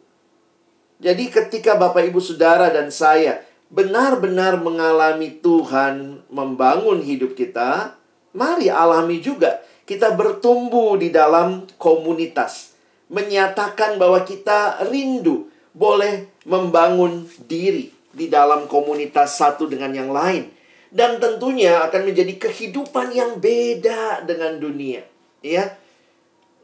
Jadi 1.00 1.33
ketika 1.33 1.80
Bapak 1.80 2.04
Ibu 2.12 2.21
Saudara 2.21 2.68
dan 2.68 2.92
saya 2.92 3.40
benar-benar 3.70 4.58
mengalami 4.62 5.42
Tuhan 5.42 6.23
membangun 6.30 7.02
hidup 7.02 7.35
kita, 7.35 7.99
mari 8.37 8.70
alami 8.70 9.18
juga 9.18 9.62
kita 9.87 10.18
bertumbuh 10.18 10.99
di 10.99 11.14
dalam 11.14 11.64
komunitas. 11.78 12.75
Menyatakan 13.06 14.02
bahwa 14.02 14.26
kita 14.26 14.82
rindu 14.90 15.46
boleh 15.70 16.26
membangun 16.42 17.23
diri 17.46 17.94
di 18.11 18.26
dalam 18.26 18.66
komunitas 18.66 19.38
satu 19.38 19.70
dengan 19.70 19.94
yang 19.94 20.11
lain. 20.11 20.50
Dan 20.90 21.23
tentunya 21.23 21.87
akan 21.87 22.11
menjadi 22.11 22.35
kehidupan 22.50 23.14
yang 23.14 23.38
beda 23.38 24.26
dengan 24.26 24.58
dunia. 24.58 25.06
Ya, 25.44 25.78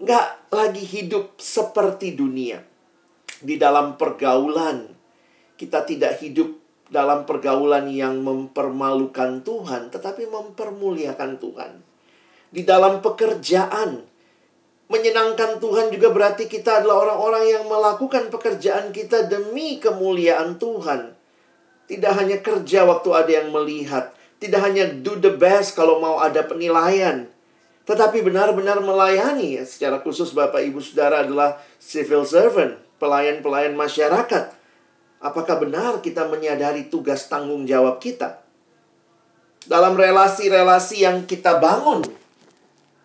nggak 0.02 0.50
lagi 0.50 0.82
hidup 0.82 1.38
seperti 1.38 2.18
dunia. 2.18 2.66
Di 3.38 3.54
dalam 3.54 3.94
pergaulan, 3.94 4.90
kita 5.54 5.86
tidak 5.86 6.18
hidup 6.22 6.61
dalam 6.92 7.24
pergaulan 7.24 7.88
yang 7.88 8.20
mempermalukan 8.20 9.40
Tuhan, 9.40 9.88
tetapi 9.88 10.28
mempermuliakan 10.28 11.40
Tuhan. 11.40 11.72
Di 12.52 12.68
dalam 12.68 13.00
pekerjaan, 13.00 14.04
menyenangkan 14.92 15.56
Tuhan 15.56 15.88
juga 15.88 16.12
berarti 16.12 16.44
kita 16.52 16.84
adalah 16.84 17.08
orang-orang 17.08 17.44
yang 17.48 17.64
melakukan 17.64 18.28
pekerjaan 18.28 18.92
kita 18.92 19.24
demi 19.24 19.80
kemuliaan 19.80 20.60
Tuhan. 20.60 21.16
Tidak 21.88 22.12
hanya 22.12 22.44
kerja 22.44 22.84
waktu 22.84 23.08
ada 23.16 23.32
yang 23.40 23.48
melihat, 23.48 24.12
tidak 24.36 24.60
hanya 24.60 24.84
do 24.92 25.16
the 25.16 25.32
best 25.32 25.72
kalau 25.72 25.96
mau 25.96 26.20
ada 26.20 26.44
penilaian, 26.44 27.24
tetapi 27.88 28.20
benar-benar 28.20 28.84
melayani. 28.84 29.64
Secara 29.64 30.04
khusus 30.04 30.36
Bapak 30.36 30.60
Ibu 30.60 30.84
Saudara 30.84 31.24
adalah 31.24 31.56
civil 31.80 32.28
servant, 32.28 32.76
pelayan-pelayan 33.00 33.72
masyarakat 33.72 34.61
Apakah 35.22 35.62
benar 35.62 36.02
kita 36.02 36.26
menyadari 36.26 36.90
tugas 36.90 37.30
tanggung 37.30 37.62
jawab 37.62 38.02
kita? 38.02 38.42
Dalam 39.62 39.94
relasi-relasi 39.94 41.06
yang 41.06 41.22
kita 41.30 41.62
bangun, 41.62 42.02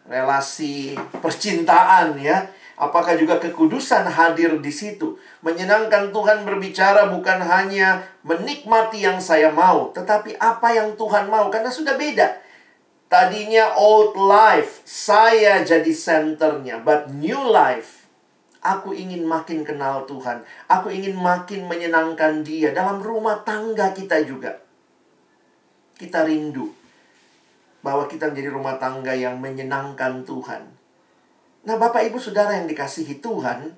relasi 0.09 0.97
percintaan 1.21 2.17
ya, 2.17 2.49
apakah 2.73 3.13
juga 3.13 3.37
kekudusan 3.37 4.09
hadir 4.09 4.57
di 4.57 4.73
situ? 4.73 5.21
Menyenangkan 5.45 6.09
Tuhan 6.09 6.41
berbicara 6.41 7.13
bukan 7.13 7.37
hanya 7.45 8.09
menikmati 8.25 9.05
yang 9.05 9.21
saya 9.21 9.53
mau, 9.53 9.93
tetapi 9.93 10.41
apa 10.41 10.73
yang 10.73 10.97
Tuhan 10.97 11.29
mau 11.29 11.53
karena 11.53 11.69
sudah 11.69 11.93
beda. 11.93 12.41
Tadinya 13.13 13.77
old 13.77 14.17
life, 14.17 14.81
saya 14.89 15.61
jadi 15.61 15.93
senternya, 15.93 16.81
but 16.81 17.13
new 17.13 17.37
life 17.45 18.06
Aku 18.61 18.93
ingin 18.93 19.23
makin 19.23 19.61
kenal 19.61 20.07
Tuhan. 20.09 20.41
Aku 20.65 20.89
ingin 20.89 21.13
makin 21.13 21.69
menyenangkan 21.69 22.41
Dia 22.41 22.73
dalam 22.73 23.01
rumah 23.01 23.41
tangga 23.45 23.93
kita 23.93 24.23
juga. 24.25 24.57
Kita 25.97 26.25
rindu 26.25 26.69
bahwa 27.81 28.09
kita 28.09 28.33
menjadi 28.33 28.49
rumah 28.51 28.75
tangga 28.81 29.13
yang 29.13 29.39
menyenangkan 29.39 30.25
Tuhan. 30.27 30.63
Nah, 31.67 31.75
Bapak 31.75 32.03
Ibu 32.07 32.19
Saudara 32.19 32.55
yang 32.59 32.67
dikasihi 32.67 33.19
Tuhan, 33.23 33.75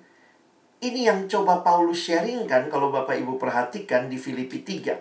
ini 0.79 1.05
yang 1.05 1.27
coba 1.27 1.59
Paulus 1.59 2.07
sharingkan 2.07 2.71
kalau 2.71 2.89
Bapak 2.89 3.19
Ibu 3.19 3.35
perhatikan 3.35 4.07
di 4.07 4.15
Filipi 4.15 4.63
3. 4.63 4.95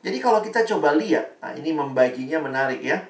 Jadi 0.00 0.18
kalau 0.18 0.40
kita 0.40 0.64
coba 0.64 0.96
lihat, 0.96 1.36
nah 1.44 1.52
ini 1.52 1.70
membaginya 1.76 2.40
menarik 2.40 2.80
ya. 2.80 3.04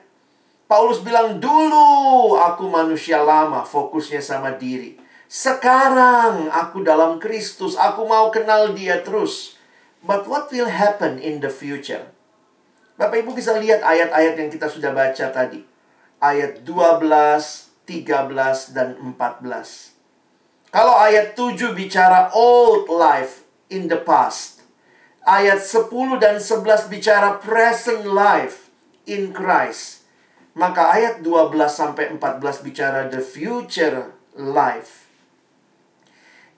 Paulus 0.66 1.02
bilang, 1.02 1.42
dulu 1.42 2.34
aku 2.38 2.66
manusia 2.70 3.22
lama, 3.22 3.66
fokusnya 3.66 4.22
sama 4.22 4.54
diri. 4.54 4.94
Sekarang 5.30 6.50
aku 6.50 6.82
dalam 6.82 7.22
Kristus, 7.22 7.78
aku 7.78 8.02
mau 8.02 8.34
kenal 8.34 8.74
dia 8.74 8.98
terus. 8.98 9.54
But 10.02 10.26
what 10.26 10.50
will 10.50 10.66
happen 10.66 11.22
in 11.22 11.38
the 11.38 11.46
future? 11.46 12.10
Bapak 12.98 13.22
Ibu 13.22 13.38
bisa 13.38 13.54
lihat 13.54 13.78
ayat-ayat 13.86 14.34
yang 14.34 14.50
kita 14.50 14.66
sudah 14.66 14.90
baca 14.90 15.30
tadi. 15.30 15.62
Ayat 16.18 16.66
12, 16.66 17.06
13, 17.86 18.74
dan 18.74 18.98
14. 18.98 20.74
Kalau 20.74 20.98
ayat 20.98 21.38
7 21.38 21.78
bicara 21.78 22.34
old 22.34 22.90
life 22.90 23.46
in 23.70 23.86
the 23.86 24.02
past. 24.02 24.66
Ayat 25.22 25.62
10 25.62 26.18
dan 26.18 26.42
11 26.42 26.90
bicara 26.90 27.38
present 27.38 28.02
life 28.02 28.66
in 29.06 29.30
Christ. 29.30 30.02
Maka 30.58 30.90
ayat 30.90 31.22
12 31.22 31.54
sampai 31.70 32.18
14 32.18 32.66
bicara 32.66 33.06
the 33.06 33.22
future 33.22 34.10
life 34.34 34.99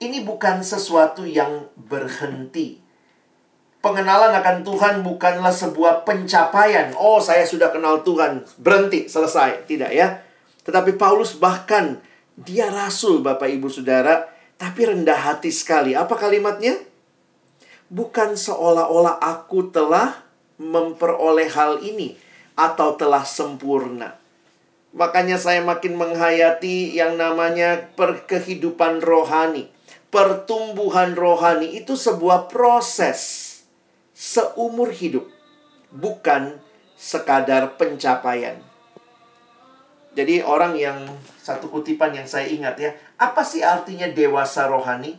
ini 0.09 0.23
bukan 0.23 0.63
sesuatu 0.63 1.23
yang 1.23 1.67
berhenti. 1.75 2.83
Pengenalan 3.83 4.31
akan 4.31 4.63
Tuhan 4.63 4.95
bukanlah 5.03 5.51
sebuah 5.51 6.07
pencapaian. 6.07 6.95
Oh, 6.95 7.19
saya 7.19 7.43
sudah 7.43 7.67
kenal 7.67 7.99
Tuhan, 8.07 8.47
berhenti, 8.55 9.11
selesai. 9.11 9.67
Tidak 9.67 9.91
ya. 9.91 10.23
Tetapi 10.63 10.95
Paulus 10.95 11.35
bahkan 11.35 11.99
Dia 12.33 12.71
rasul 12.71 13.21
Bapak 13.21 13.45
Ibu 13.45 13.69
Saudara, 13.69 14.25
tapi 14.57 14.89
rendah 14.89 15.19
hati 15.19 15.53
sekali. 15.53 15.93
Apa 15.93 16.17
kalimatnya? 16.17 16.79
Bukan 17.93 18.33
seolah-olah 18.33 19.21
aku 19.21 19.69
telah 19.69 20.25
memperoleh 20.57 21.51
hal 21.51 21.83
ini 21.85 22.17
atau 22.57 22.97
telah 22.97 23.21
sempurna. 23.21 24.17
Makanya 24.93 25.41
saya 25.41 25.65
makin 25.65 25.97
menghayati 25.97 26.93
yang 26.93 27.17
namanya 27.17 27.89
perkehidupan 27.97 29.01
rohani. 29.01 29.72
Pertumbuhan 30.13 31.17
rohani 31.17 31.73
itu 31.73 31.97
sebuah 31.97 32.45
proses 32.45 33.49
seumur 34.13 34.93
hidup, 34.93 35.25
bukan 35.89 36.61
sekadar 36.93 37.73
pencapaian. 37.81 38.61
Jadi 40.13 40.45
orang 40.45 40.77
yang 40.77 41.09
satu 41.41 41.73
kutipan 41.73 42.13
yang 42.13 42.29
saya 42.29 42.45
ingat 42.45 42.77
ya, 42.77 42.93
apa 43.17 43.41
sih 43.41 43.65
artinya 43.65 44.05
dewasa 44.13 44.69
rohani? 44.69 45.17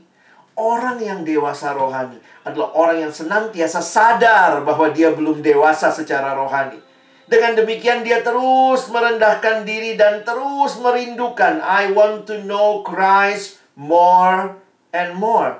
Orang 0.55 1.03
yang 1.03 1.27
dewasa 1.27 1.75
rohani 1.75 2.23
adalah 2.47 2.71
orang 2.79 3.03
yang 3.03 3.11
senantiasa 3.11 3.83
sadar 3.83 4.63
bahwa 4.63 4.95
dia 4.95 5.11
belum 5.11 5.43
dewasa 5.43 5.91
secara 5.91 6.39
rohani. 6.39 6.79
Dengan 7.27 7.59
demikian 7.59 8.07
dia 8.07 8.23
terus 8.23 8.87
merendahkan 8.95 9.67
diri 9.67 9.99
dan 9.99 10.23
terus 10.23 10.79
merindukan 10.79 11.59
I 11.59 11.91
want 11.91 12.31
to 12.31 12.47
know 12.47 12.87
Christ 12.87 13.59
more 13.75 14.63
and 14.95 15.19
more. 15.19 15.59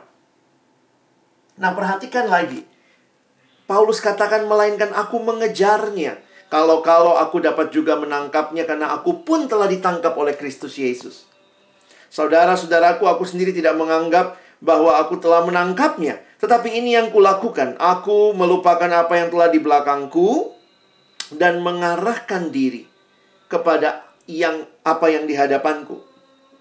Nah, 1.59 1.75
perhatikan 1.75 2.31
lagi. 2.31 2.63
Paulus 3.67 3.99
katakan 3.99 4.47
melainkan 4.47 4.95
aku 4.95 5.19
mengejarnya. 5.19 6.23
Kalau-kalau 6.47 7.19
aku 7.19 7.43
dapat 7.43 7.75
juga 7.75 7.99
menangkapnya 7.99 8.63
karena 8.63 8.95
aku 8.95 9.27
pun 9.27 9.51
telah 9.51 9.67
ditangkap 9.67 10.15
oleh 10.15 10.39
Kristus 10.39 10.79
Yesus. 10.79 11.27
Saudara-saudaraku, 12.15 13.11
aku 13.11 13.27
sendiri 13.27 13.51
tidak 13.51 13.75
menganggap 13.75 14.39
bahwa 14.63 14.95
aku 15.03 15.19
telah 15.19 15.43
menangkapnya. 15.43 16.23
Tetapi 16.39 16.71
ini 16.71 16.95
yang 16.95 17.11
kulakukan. 17.11 17.75
Aku 17.81 18.37
melupakan 18.39 18.87
apa 18.87 19.19
yang 19.19 19.35
telah 19.35 19.51
di 19.51 19.59
belakangku 19.59 20.55
dan 21.35 21.59
mengarahkan 21.59 22.55
diri 22.55 22.87
kepada 23.51 24.07
yang 24.31 24.63
apa 24.87 25.11
yang 25.11 25.27
di 25.27 25.35
hadapanku. 25.35 25.99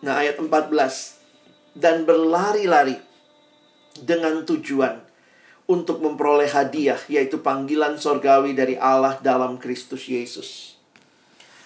Nah, 0.01 0.25
ayat 0.25 0.41
14. 0.41 1.22
Dan 1.73 2.05
berlari-lari 2.05 2.97
dengan 3.97 4.45
tujuan 4.45 5.01
untuk 5.65 6.03
memperoleh 6.03 6.49
hadiah, 6.51 6.99
yaitu 7.09 7.39
panggilan 7.41 7.97
sorgawi 7.97 8.53
dari 8.53 8.75
Allah 8.77 9.17
dalam 9.23 9.57
Kristus 9.57 10.05
Yesus. 10.05 10.77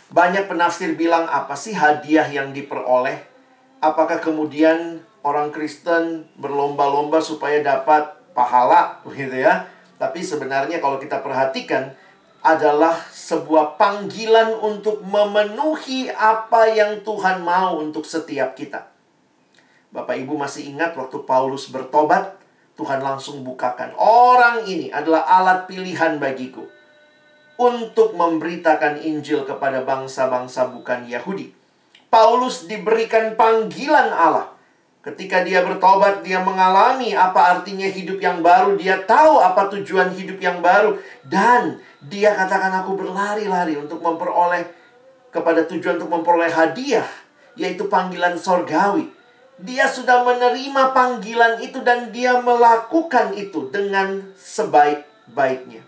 Banyak 0.07 0.47
penafsir 0.47 0.95
bilang, 0.95 1.27
apa 1.27 1.57
sih 1.59 1.75
hadiah 1.75 2.27
yang 2.31 2.55
diperoleh? 2.55 3.19
Apakah 3.83 4.23
kemudian 4.23 5.03
orang 5.25 5.51
Kristen 5.51 6.31
berlomba-lomba 6.39 7.19
supaya 7.19 7.59
dapat 7.59 8.15
pahala, 8.31 9.03
begitu 9.03 9.43
ya? 9.43 9.67
Tapi 9.99 10.23
sebenarnya 10.23 10.79
kalau 10.79 11.01
kita 11.01 11.19
perhatikan, 11.19 11.91
adalah 12.47 12.95
sebuah 13.11 13.75
panggilan 13.75 14.55
untuk 14.63 15.03
memenuhi 15.03 16.07
apa 16.07 16.71
yang 16.71 17.03
Tuhan 17.03 17.43
mau 17.43 17.81
untuk 17.81 18.07
setiap 18.07 18.55
kita. 18.55 18.87
Bapak 19.87 20.19
Ibu 20.19 20.35
masih 20.35 20.75
ingat 20.75 20.99
waktu 20.99 21.23
Paulus 21.23 21.71
bertobat, 21.71 22.35
Tuhan 22.75 22.99
langsung 22.99 23.41
bukakan. 23.41 23.95
Orang 23.97 24.67
ini 24.67 24.91
adalah 24.91 25.25
alat 25.25 25.65
pilihan 25.65 26.19
bagiku 26.19 26.67
untuk 27.57 28.13
memberitakan 28.13 29.01
Injil 29.01 29.47
kepada 29.47 29.81
bangsa-bangsa 29.81 30.69
bukan 30.69 31.09
Yahudi. 31.09 31.49
Paulus 32.11 32.69
diberikan 32.69 33.33
panggilan 33.33 34.13
Allah. 34.13 34.53
Ketika 35.01 35.41
dia 35.41 35.63
bertobat, 35.63 36.19
dia 36.19 36.43
mengalami 36.43 37.15
apa 37.15 37.57
artinya 37.57 37.87
hidup 37.87 38.19
yang 38.19 38.43
baru. 38.43 38.75
Dia 38.75 38.99
tahu 39.07 39.39
apa 39.39 39.71
tujuan 39.71 40.11
hidup 40.11 40.37
yang 40.37 40.59
baru. 40.59 40.99
Dan 41.23 41.79
dia 42.03 42.35
katakan 42.35 42.75
aku 42.83 42.99
berlari-lari 42.99 43.79
untuk 43.79 44.03
memperoleh 44.03 44.67
kepada 45.31 45.63
tujuan 45.63 45.95
untuk 45.95 46.11
memperoleh 46.11 46.51
hadiah. 46.51 47.07
Yaitu 47.55 47.87
panggilan 47.87 48.35
sorgawi 48.35 49.16
dia 49.57 49.89
sudah 49.89 50.21
menerima 50.21 50.93
panggilan 50.93 51.57
itu 51.65 51.81
dan 51.81 52.13
dia 52.13 52.37
melakukan 52.37 53.33
itu 53.33 53.73
dengan 53.73 54.29
sebaik-baiknya. 54.37 55.81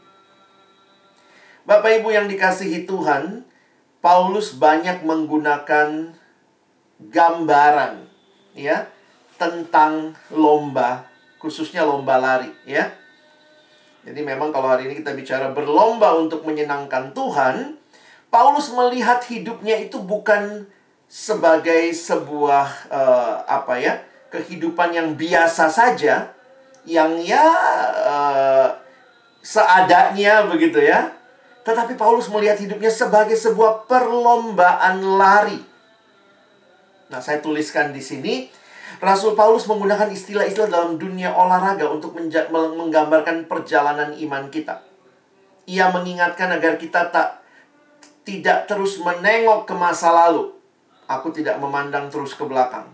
Bapak 1.69 2.01
Ibu 2.01 2.09
yang 2.09 2.25
dikasihi 2.25 2.89
Tuhan, 2.89 3.45
Paulus 4.01 4.57
banyak 4.57 5.05
menggunakan 5.05 6.17
gambaran 6.97 8.09
ya 8.57 8.89
tentang 9.37 10.17
lomba, 10.33 11.05
khususnya 11.37 11.85
lomba 11.85 12.17
lari 12.17 12.49
ya. 12.65 12.89
Jadi 14.01 14.25
memang 14.25 14.49
kalau 14.49 14.73
hari 14.73 14.89
ini 14.89 14.97
kita 14.97 15.13
bicara 15.13 15.53
berlomba 15.53 16.17
untuk 16.17 16.41
menyenangkan 16.41 17.13
Tuhan, 17.13 17.77
Paulus 18.33 18.73
melihat 18.73 19.21
hidupnya 19.29 19.77
itu 19.77 20.01
bukan 20.01 20.65
sebagai 21.09 21.89
sebuah 21.89 22.85
uh, 22.93 23.35
apa 23.49 23.81
ya 23.81 23.97
kehidupan 24.29 24.93
yang 24.93 25.17
biasa 25.17 25.65
saja 25.65 26.29
yang 26.85 27.17
ya 27.17 27.41
uh, 28.05 28.69
seadanya 29.41 30.45
begitu 30.45 30.85
ya. 30.85 31.17
Tetapi 31.65 31.97
Paulus 31.97 32.29
melihat 32.31 32.61
hidupnya 32.61 32.93
sebagai 32.93 33.35
sebuah 33.35 33.89
perlombaan 33.89 35.01
lari. 35.17 35.59
Nah 37.09 37.19
saya 37.19 37.41
tuliskan 37.41 37.89
di 37.89 37.99
sini 37.99 38.47
Rasul 39.01 39.33
Paulus 39.33 39.65
menggunakan 39.65 40.13
istilah-istilah 40.13 40.69
dalam 40.69 41.01
dunia 41.01 41.33
olahraga 41.33 41.89
untuk 41.89 42.13
menggambarkan 42.53 43.49
perjalanan 43.49 44.13
iman 44.13 44.49
kita. 44.53 44.85
Ia 45.69 45.89
mengingatkan 45.93 46.53
agar 46.53 46.77
kita 46.77 47.09
tak 47.09 47.41
tidak 48.25 48.69
terus 48.69 49.01
menengok 49.01 49.65
ke 49.65 49.73
masa 49.73 50.13
lalu 50.13 50.58
Aku 51.09 51.33
tidak 51.33 51.57
memandang 51.57 52.05
terus 52.13 52.37
ke 52.37 52.45
belakang. 52.45 52.85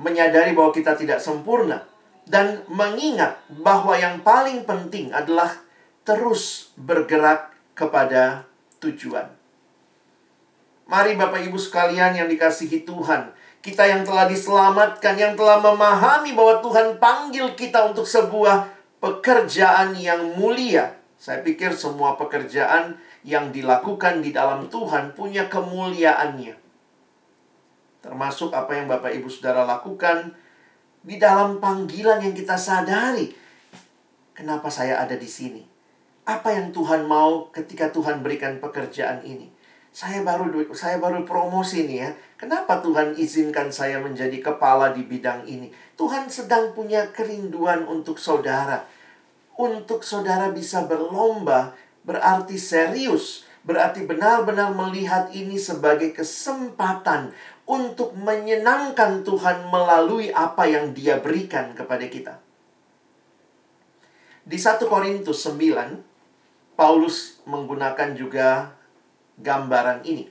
Menyadari 0.00 0.56
bahwa 0.56 0.72
kita 0.72 0.96
tidak 0.96 1.20
sempurna. 1.20 1.84
Dan 2.24 2.64
mengingat 2.72 3.44
bahwa 3.52 3.92
yang 3.92 4.24
paling 4.24 4.64
penting 4.64 5.12
adalah 5.12 5.52
terus 6.00 6.72
bergerak 6.80 7.52
kepada 7.76 8.48
tujuan. 8.80 9.28
Mari 10.88 11.12
Bapak 11.20 11.44
Ibu 11.44 11.60
sekalian 11.60 12.16
yang 12.16 12.28
dikasihi 12.32 12.88
Tuhan. 12.88 13.36
Kita 13.60 13.84
yang 13.84 14.02
telah 14.02 14.26
diselamatkan, 14.26 15.14
yang 15.14 15.36
telah 15.36 15.60
memahami 15.60 16.32
bahwa 16.32 16.58
Tuhan 16.64 16.96
panggil 16.98 17.52
kita 17.52 17.92
untuk 17.92 18.08
sebuah 18.08 18.70
pekerjaan 18.98 19.92
yang 20.00 20.34
mulia. 20.40 20.98
Saya 21.20 21.44
pikir 21.44 21.70
semua 21.76 22.18
pekerjaan 22.18 22.98
yang 23.22 23.54
dilakukan 23.54 24.24
di 24.24 24.34
dalam 24.34 24.66
Tuhan 24.66 25.14
punya 25.14 25.46
kemuliaannya 25.46 26.61
termasuk 28.02 28.50
apa 28.50 28.74
yang 28.74 28.90
Bapak 28.90 29.14
Ibu 29.14 29.30
Saudara 29.30 29.62
lakukan 29.62 30.34
di 31.02 31.16
dalam 31.22 31.62
panggilan 31.62 32.18
yang 32.18 32.34
kita 32.34 32.58
sadari. 32.58 33.30
Kenapa 34.34 34.66
saya 34.68 34.98
ada 34.98 35.14
di 35.14 35.30
sini? 35.30 35.62
Apa 36.26 36.50
yang 36.54 36.74
Tuhan 36.74 37.06
mau 37.06 37.50
ketika 37.54 37.94
Tuhan 37.94 38.26
berikan 38.26 38.58
pekerjaan 38.58 39.22
ini? 39.22 39.50
Saya 39.92 40.24
baru 40.24 40.48
saya 40.72 40.98
baru 40.98 41.22
promosi 41.22 41.84
nih 41.86 41.98
ya. 42.02 42.10
Kenapa 42.40 42.80
Tuhan 42.82 43.14
izinkan 43.14 43.70
saya 43.70 44.02
menjadi 44.02 44.40
kepala 44.40 44.90
di 44.90 45.06
bidang 45.06 45.46
ini? 45.46 45.70
Tuhan 45.94 46.26
sedang 46.26 46.74
punya 46.74 47.12
kerinduan 47.14 47.86
untuk 47.86 48.18
saudara. 48.18 48.88
Untuk 49.52 50.00
saudara 50.02 50.48
bisa 50.50 50.88
berlomba 50.88 51.76
berarti 52.02 52.56
serius, 52.56 53.44
berarti 53.62 54.02
benar-benar 54.06 54.74
melihat 54.74 55.30
ini 55.30 55.54
sebagai 55.54 56.10
kesempatan 56.10 57.30
untuk 57.66 58.14
menyenangkan 58.18 59.22
Tuhan 59.22 59.70
melalui 59.70 60.34
apa 60.34 60.66
yang 60.66 60.90
Dia 60.90 61.22
berikan 61.22 61.70
kepada 61.72 62.06
kita. 62.10 62.34
Di 64.42 64.58
1 64.58 64.82
Korintus 64.90 65.46
9, 65.46 66.74
Paulus 66.74 67.38
menggunakan 67.46 68.18
juga 68.18 68.74
gambaran 69.38 70.02
ini. 70.02 70.26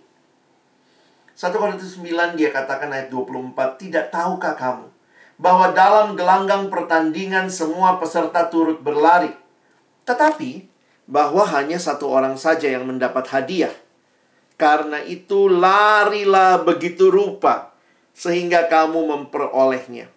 1 1.32 1.48
Korintus 1.56 1.96
9 1.96 2.36
dia 2.36 2.52
katakan 2.52 2.92
ayat 2.92 3.08
24, 3.08 3.80
Tidak 3.80 4.06
tahukah 4.12 4.60
kamu 4.60 4.92
bahwa 5.42 5.74
dalam 5.74 6.14
gelanggang 6.14 6.70
pertandingan 6.70 7.50
semua 7.50 7.98
peserta 7.98 8.46
turut 8.52 8.78
berlari. 8.84 9.34
Tetapi 10.06 10.71
bahwa 11.10 11.46
hanya 11.50 11.82
satu 11.82 12.10
orang 12.10 12.36
saja 12.36 12.70
yang 12.70 12.86
mendapat 12.86 13.28
hadiah. 13.32 13.74
Karena 14.58 15.02
itu 15.02 15.50
larilah 15.50 16.62
begitu 16.62 17.10
rupa 17.10 17.74
sehingga 18.14 18.70
kamu 18.70 19.10
memperolehnya. 19.10 20.12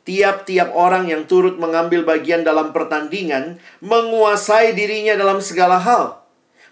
Tiap-tiap 0.00 0.72
orang 0.72 1.12
yang 1.12 1.28
turut 1.28 1.60
mengambil 1.60 2.08
bagian 2.08 2.40
dalam 2.40 2.72
pertandingan 2.72 3.60
menguasai 3.84 4.72
dirinya 4.72 5.12
dalam 5.12 5.44
segala 5.44 5.76
hal. 5.76 6.24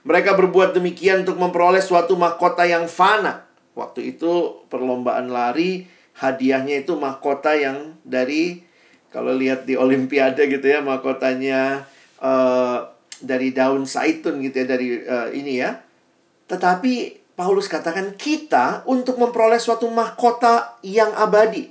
Mereka 0.08 0.32
berbuat 0.32 0.72
demikian 0.72 1.28
untuk 1.28 1.36
memperoleh 1.36 1.84
suatu 1.84 2.16
mahkota 2.16 2.64
yang 2.64 2.88
fana. 2.88 3.44
Waktu 3.76 4.16
itu 4.16 4.64
perlombaan 4.72 5.28
lari, 5.28 5.84
hadiahnya 6.16 6.82
itu 6.82 6.96
mahkota 6.96 7.52
yang 7.54 8.00
dari 8.02 8.64
kalau 9.08 9.32
lihat 9.32 9.64
di 9.64 9.76
olimpiade 9.76 10.48
gitu 10.48 10.64
ya, 10.64 10.80
mahkotanya 10.84 11.84
uh, 12.22 12.90
dari 13.18 13.50
daun 13.50 13.86
zaitun 13.86 14.38
gitu 14.42 14.62
ya 14.62 14.66
dari 14.66 14.88
uh, 15.02 15.28
ini 15.34 15.62
ya. 15.62 15.82
Tetapi 16.48 17.18
Paulus 17.38 17.70
katakan 17.70 18.18
kita 18.18 18.82
untuk 18.90 19.14
memperoleh 19.18 19.62
suatu 19.62 19.86
mahkota 19.86 20.78
yang 20.82 21.14
abadi. 21.14 21.70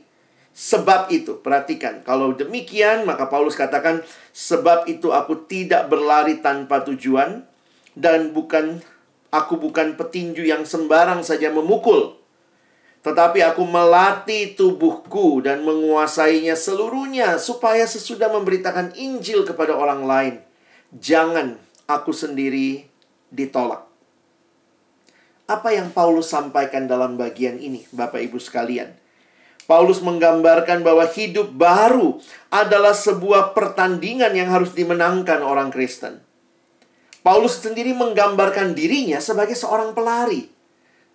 Sebab 0.58 1.14
itu, 1.14 1.38
perhatikan, 1.38 2.02
kalau 2.02 2.34
demikian 2.34 3.06
maka 3.06 3.30
Paulus 3.30 3.54
katakan 3.54 4.02
sebab 4.34 4.90
itu 4.90 5.14
aku 5.14 5.46
tidak 5.46 5.86
berlari 5.86 6.42
tanpa 6.42 6.82
tujuan 6.82 7.46
dan 7.94 8.34
bukan 8.34 8.82
aku 9.30 9.60
bukan 9.62 9.94
petinju 9.94 10.42
yang 10.48 10.66
sembarang 10.66 11.22
saja 11.22 11.54
memukul. 11.54 12.18
Tetapi 13.08 13.40
aku 13.40 13.64
melatih 13.64 14.52
tubuhku 14.60 15.40
dan 15.40 15.64
menguasainya 15.64 16.60
seluruhnya 16.60 17.40
supaya 17.40 17.88
sesudah 17.88 18.28
memberitakan 18.36 18.92
Injil 19.00 19.48
kepada 19.48 19.72
orang 19.72 20.04
lain, 20.04 20.36
jangan 20.92 21.56
aku 21.88 22.12
sendiri 22.12 22.84
ditolak. 23.32 23.88
Apa 25.48 25.72
yang 25.72 25.96
Paulus 25.96 26.28
sampaikan 26.28 26.92
dalam 26.92 27.16
bagian 27.16 27.56
ini, 27.56 27.88
Bapak 27.96 28.20
Ibu 28.28 28.44
sekalian? 28.44 28.92
Paulus 29.64 30.04
menggambarkan 30.04 30.84
bahwa 30.84 31.08
hidup 31.08 31.56
baru 31.56 32.20
adalah 32.52 32.92
sebuah 32.92 33.56
pertandingan 33.56 34.36
yang 34.36 34.52
harus 34.52 34.76
dimenangkan 34.76 35.40
orang 35.40 35.72
Kristen. 35.72 36.20
Paulus 37.24 37.64
sendiri 37.64 37.96
menggambarkan 37.96 38.76
dirinya 38.76 39.24
sebagai 39.24 39.56
seorang 39.56 39.96
pelari. 39.96 40.57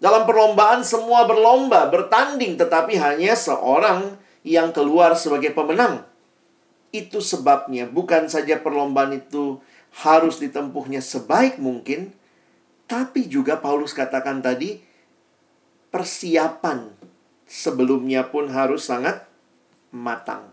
Dalam 0.03 0.27
perlombaan 0.27 0.83
semua 0.83 1.31
berlomba, 1.31 1.87
bertanding, 1.87 2.59
tetapi 2.59 2.99
hanya 2.99 3.39
seorang 3.39 4.19
yang 4.43 4.75
keluar 4.75 5.15
sebagai 5.15 5.55
pemenang. 5.55 6.03
Itu 6.91 7.23
sebabnya 7.23 7.87
bukan 7.87 8.27
saja 8.27 8.59
perlombaan 8.59 9.15
itu 9.15 9.63
harus 10.03 10.43
ditempuhnya 10.43 10.99
sebaik 10.99 11.63
mungkin, 11.63 12.11
tapi 12.91 13.31
juga 13.31 13.63
Paulus 13.63 13.95
katakan 13.95 14.43
tadi 14.43 14.83
persiapan 15.95 16.91
sebelumnya 17.47 18.27
pun 18.27 18.51
harus 18.51 18.83
sangat 18.83 19.23
matang. 19.95 20.51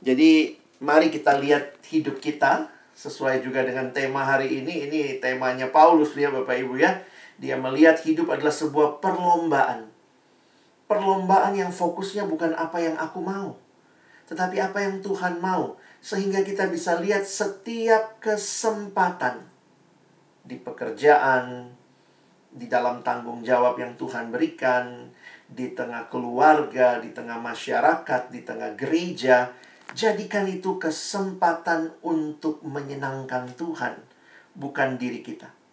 Jadi, 0.00 0.56
mari 0.80 1.12
kita 1.12 1.36
lihat 1.36 1.84
hidup 1.92 2.16
kita 2.16 2.72
sesuai 2.96 3.44
juga 3.44 3.60
dengan 3.60 3.92
tema 3.92 4.24
hari 4.24 4.64
ini. 4.64 4.88
Ini 4.88 5.20
temanya 5.20 5.68
Paulus 5.68 6.16
ya 6.16 6.32
Bapak 6.32 6.56
Ibu 6.64 6.80
ya. 6.80 7.12
Dia 7.44 7.60
melihat 7.60 8.00
hidup 8.00 8.32
adalah 8.32 8.56
sebuah 8.56 9.04
perlombaan. 9.04 9.92
Perlombaan 10.88 11.52
yang 11.52 11.68
fokusnya 11.68 12.24
bukan 12.24 12.56
apa 12.56 12.80
yang 12.80 12.96
aku 12.96 13.20
mau, 13.20 13.60
tetapi 14.24 14.64
apa 14.64 14.80
yang 14.80 15.04
Tuhan 15.04 15.44
mau, 15.44 15.76
sehingga 16.00 16.40
kita 16.40 16.72
bisa 16.72 16.96
lihat 17.04 17.28
setiap 17.28 18.16
kesempatan 18.16 19.44
di 20.40 20.56
pekerjaan, 20.56 21.68
di 22.48 22.64
dalam 22.64 23.04
tanggung 23.04 23.44
jawab 23.44 23.76
yang 23.76 23.92
Tuhan 24.00 24.32
berikan, 24.32 25.12
di 25.44 25.76
tengah 25.76 26.08
keluarga, 26.08 26.96
di 26.96 27.12
tengah 27.12 27.36
masyarakat, 27.44 28.32
di 28.32 28.40
tengah 28.40 28.72
gereja. 28.72 29.52
Jadikan 29.92 30.48
itu 30.48 30.80
kesempatan 30.80 31.92
untuk 32.00 32.64
menyenangkan 32.64 33.52
Tuhan, 33.52 34.00
bukan 34.56 34.96
diri 34.96 35.20
kita. 35.20 35.63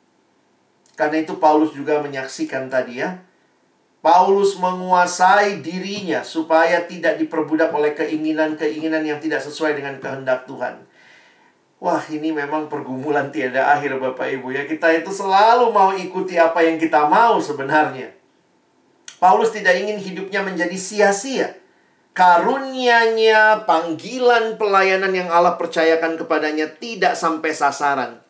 Karena 1.01 1.17
itu 1.25 1.41
Paulus 1.41 1.73
juga 1.73 1.97
menyaksikan 1.97 2.69
tadi 2.69 3.01
ya. 3.01 3.17
Paulus 4.05 4.53
menguasai 4.61 5.57
dirinya 5.65 6.21
supaya 6.21 6.85
tidak 6.85 7.17
diperbudak 7.17 7.73
oleh 7.73 7.97
keinginan-keinginan 7.97 9.01
yang 9.01 9.17
tidak 9.17 9.41
sesuai 9.41 9.81
dengan 9.81 9.97
kehendak 9.97 10.45
Tuhan. 10.45 10.85
Wah, 11.81 12.05
ini 12.05 12.29
memang 12.29 12.69
pergumulan 12.69 13.33
tiada 13.33 13.73
akhir 13.73 13.97
Bapak 13.97 14.29
Ibu 14.29 14.53
ya. 14.53 14.69
Kita 14.69 14.93
itu 14.93 15.09
selalu 15.09 15.73
mau 15.73 15.89
ikuti 15.97 16.37
apa 16.37 16.61
yang 16.61 16.77
kita 16.77 17.09
mau 17.09 17.41
sebenarnya. 17.41 18.13
Paulus 19.17 19.49
tidak 19.49 19.81
ingin 19.81 19.97
hidupnya 19.97 20.45
menjadi 20.45 20.77
sia-sia. 20.77 21.57
Karunia-Nya, 22.13 23.65
panggilan 23.65 24.61
pelayanan 24.61 25.17
yang 25.17 25.33
Allah 25.33 25.57
percayakan 25.57 26.21
kepadanya 26.21 26.69
tidak 26.77 27.17
sampai 27.17 27.49
sasaran. 27.57 28.21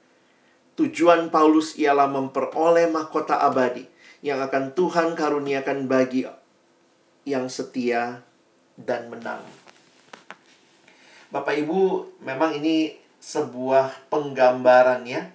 Tujuan 0.81 1.29
Paulus 1.29 1.77
ialah 1.77 2.09
memperoleh 2.09 2.89
mahkota 2.89 3.37
abadi 3.37 3.85
yang 4.25 4.41
akan 4.41 4.73
Tuhan 4.73 5.13
karuniakan 5.13 5.85
bagi 5.85 6.25
yang 7.29 7.45
setia 7.53 8.25
dan 8.73 9.13
menang. 9.13 9.45
Bapak 11.29 11.53
Ibu, 11.53 12.17
memang 12.25 12.57
ini 12.57 12.97
sebuah 13.21 14.09
penggambaran 14.09 15.05
ya 15.05 15.29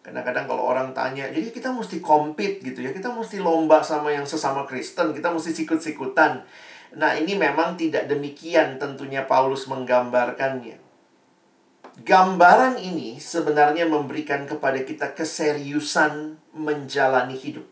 Kadang-kadang 0.00 0.48
kalau 0.48 0.64
orang 0.64 0.96
tanya, 0.96 1.28
jadi 1.28 1.52
kita 1.52 1.76
mesti 1.76 2.00
compete 2.00 2.64
gitu 2.64 2.80
ya. 2.80 2.90
Kita 2.96 3.12
mesti 3.12 3.36
lomba 3.36 3.84
sama 3.84 4.08
yang 4.08 4.24
sesama 4.24 4.64
Kristen, 4.64 5.12
kita 5.12 5.28
mesti 5.28 5.52
sikut-sikutan. 5.52 6.40
Nah, 6.96 7.12
ini 7.20 7.36
memang 7.36 7.76
tidak 7.76 8.08
demikian 8.08 8.80
tentunya 8.80 9.28
Paulus 9.28 9.68
menggambarkannya. 9.68 10.89
Gambaran 12.00 12.80
ini 12.80 13.20
sebenarnya 13.20 13.84
memberikan 13.84 14.48
kepada 14.48 14.80
kita 14.88 15.12
keseriusan 15.12 16.40
menjalani 16.56 17.36
hidup. 17.36 17.68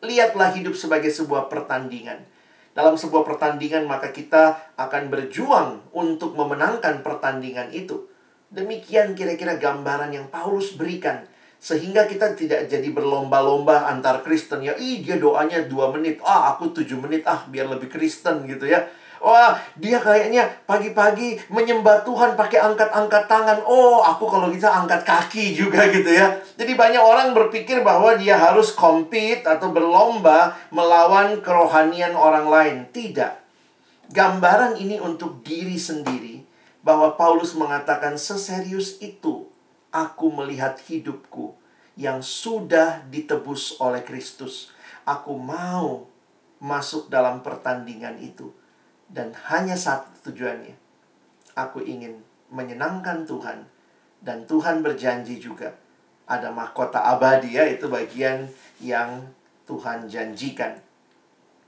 Lihatlah 0.00 0.56
hidup 0.56 0.72
sebagai 0.72 1.12
sebuah 1.12 1.52
pertandingan. 1.52 2.24
Dalam 2.72 2.96
sebuah 2.96 3.28
pertandingan 3.28 3.84
maka 3.84 4.08
kita 4.08 4.72
akan 4.72 5.12
berjuang 5.12 5.84
untuk 5.92 6.32
memenangkan 6.32 7.04
pertandingan 7.04 7.68
itu. 7.76 8.08
Demikian 8.48 9.12
kira-kira 9.12 9.60
gambaran 9.60 10.16
yang 10.16 10.32
Paulus 10.32 10.72
berikan 10.72 11.28
sehingga 11.60 12.08
kita 12.08 12.32
tidak 12.32 12.72
jadi 12.72 12.88
berlomba-lomba 12.88 13.84
antar 13.84 14.24
Kristen 14.24 14.64
ya. 14.64 14.80
Ih, 14.80 15.04
dia 15.04 15.20
doanya 15.20 15.60
dua 15.68 15.92
menit. 15.92 16.24
Ah, 16.24 16.56
aku 16.56 16.72
tujuh 16.72 16.96
menit. 16.96 17.28
Ah, 17.28 17.44
biar 17.44 17.68
lebih 17.68 17.92
Kristen 17.92 18.48
gitu 18.48 18.64
ya. 18.64 18.88
Wah, 19.18 19.58
dia 19.74 19.98
kayaknya 19.98 20.46
pagi-pagi 20.64 21.38
menyembah 21.50 22.06
Tuhan 22.06 22.38
pakai 22.38 22.62
angkat-angkat 22.62 23.24
tangan. 23.26 23.58
Oh, 23.66 24.00
aku 24.02 24.30
kalau 24.30 24.48
bisa 24.48 24.70
angkat 24.70 25.02
kaki 25.02 25.54
juga 25.58 25.90
gitu 25.90 26.08
ya. 26.08 26.38
Jadi 26.54 26.72
banyak 26.78 27.02
orang 27.02 27.34
berpikir 27.34 27.82
bahwa 27.82 28.14
dia 28.14 28.38
harus 28.38 28.70
compete 28.72 29.42
atau 29.44 29.74
berlomba 29.74 30.54
melawan 30.70 31.42
kerohanian 31.42 32.14
orang 32.14 32.46
lain. 32.46 32.76
Tidak. 32.94 33.46
Gambaran 34.08 34.80
ini 34.80 34.96
untuk 35.02 35.44
diri 35.44 35.76
sendiri 35.76 36.40
bahwa 36.80 37.18
Paulus 37.18 37.52
mengatakan 37.52 38.16
seserius 38.16 38.96
itu 39.04 39.48
Aku 39.88 40.28
melihat 40.28 40.76
hidupku 40.84 41.56
yang 41.96 42.20
sudah 42.20 43.00
ditebus 43.08 43.80
oleh 43.80 44.04
Kristus. 44.04 44.68
Aku 45.08 45.40
mau 45.40 46.04
masuk 46.60 47.08
dalam 47.08 47.40
pertandingan 47.40 48.20
itu. 48.20 48.52
Dan 49.08 49.32
hanya 49.48 49.74
satu 49.74 50.30
tujuannya. 50.30 50.76
Aku 51.56 51.80
ingin 51.80 52.20
menyenangkan 52.52 53.24
Tuhan. 53.24 53.64
Dan 54.20 54.44
Tuhan 54.44 54.84
berjanji 54.84 55.40
juga. 55.40 55.72
Ada 56.28 56.52
mahkota 56.52 57.00
abadi 57.00 57.56
ya, 57.56 57.64
itu 57.64 57.88
bagian 57.88 58.44
yang 58.84 59.24
Tuhan 59.64 60.04
janjikan. 60.08 60.76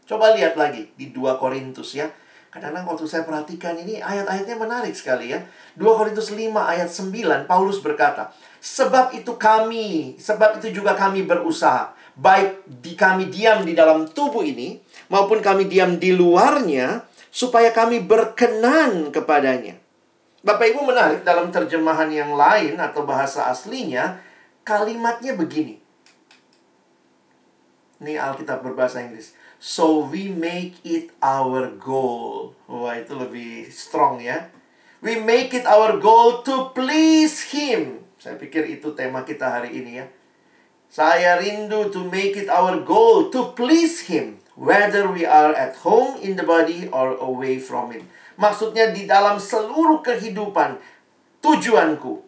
Coba 0.05 0.37
lihat 0.37 0.59
lagi 0.59 0.91
di 0.99 1.15
2 1.15 1.41
Korintus 1.41 1.97
ya. 1.97 2.11
Kadang-kadang 2.51 2.91
waktu 2.91 3.07
saya 3.07 3.23
perhatikan 3.23 3.79
ini 3.79 4.03
ayat-ayatnya 4.03 4.59
menarik 4.59 4.91
sekali 4.91 5.31
ya. 5.31 5.39
2 5.79 5.87
Korintus 5.87 6.35
5 6.35 6.67
ayat 6.67 6.91
9 6.91 7.47
Paulus 7.47 7.79
berkata, 7.79 8.35
"Sebab 8.59 9.15
itu 9.15 9.39
kami, 9.39 10.19
sebab 10.19 10.59
itu 10.59 10.83
juga 10.83 10.99
kami 10.99 11.23
berusaha, 11.23 11.95
baik 12.19 12.67
di 12.83 12.99
kami 12.99 13.31
diam 13.31 13.63
di 13.63 13.73
dalam 13.73 14.11
tubuh 14.11 14.43
ini 14.43 14.83
maupun 15.09 15.39
kami 15.39 15.71
diam 15.71 15.95
di 15.97 16.11
luarnya, 16.11 17.07
supaya 17.31 17.71
kami 17.71 18.03
berkenan 18.03 19.15
kepadanya." 19.15 19.81
Bapak 20.41 20.73
Ibu 20.73 20.85
menarik 20.89 21.21
dalam 21.21 21.53
terjemahan 21.53 22.09
yang 22.09 22.33
lain 22.33 22.81
atau 22.81 23.05
bahasa 23.05 23.49
aslinya, 23.53 24.21
kalimatnya 24.65 25.37
begini. 25.37 25.77
Ini 28.01 28.17
Alkitab 28.17 28.65
berbahasa 28.65 29.05
Inggris. 29.05 29.37
So 29.61 30.09
we 30.09 30.33
make 30.33 30.81
it 30.89 31.13
our 31.21 31.69
goal. 31.77 32.57
Wah, 32.65 32.97
itu 32.97 33.13
lebih 33.13 33.69
strong 33.69 34.25
ya. 34.25 34.49
We 35.05 35.21
make 35.21 35.53
it 35.53 35.69
our 35.69 36.01
goal 36.01 36.41
to 36.49 36.73
please 36.73 37.53
Him. 37.53 38.01
Saya 38.17 38.41
pikir 38.41 38.65
itu 38.73 38.97
tema 38.97 39.21
kita 39.29 39.61
hari 39.61 39.77
ini 39.77 40.01
ya. 40.01 40.09
Saya 40.89 41.37
rindu 41.37 41.93
to 41.93 42.09
make 42.09 42.41
it 42.41 42.49
our 42.49 42.81
goal 42.81 43.29
to 43.29 43.53
please 43.53 44.09
Him. 44.09 44.41
Whether 44.61 45.09
we 45.09 45.25
are 45.25 45.57
at 45.57 45.81
home 45.81 46.21
in 46.21 46.37
the 46.37 46.45
body 46.45 46.85
or 46.93 47.17
away 47.17 47.57
from 47.57 47.97
it. 47.97 48.05
Maksudnya 48.37 48.93
di 48.93 49.09
dalam 49.09 49.41
seluruh 49.41 50.05
kehidupan, 50.05 50.77
tujuanku, 51.41 52.21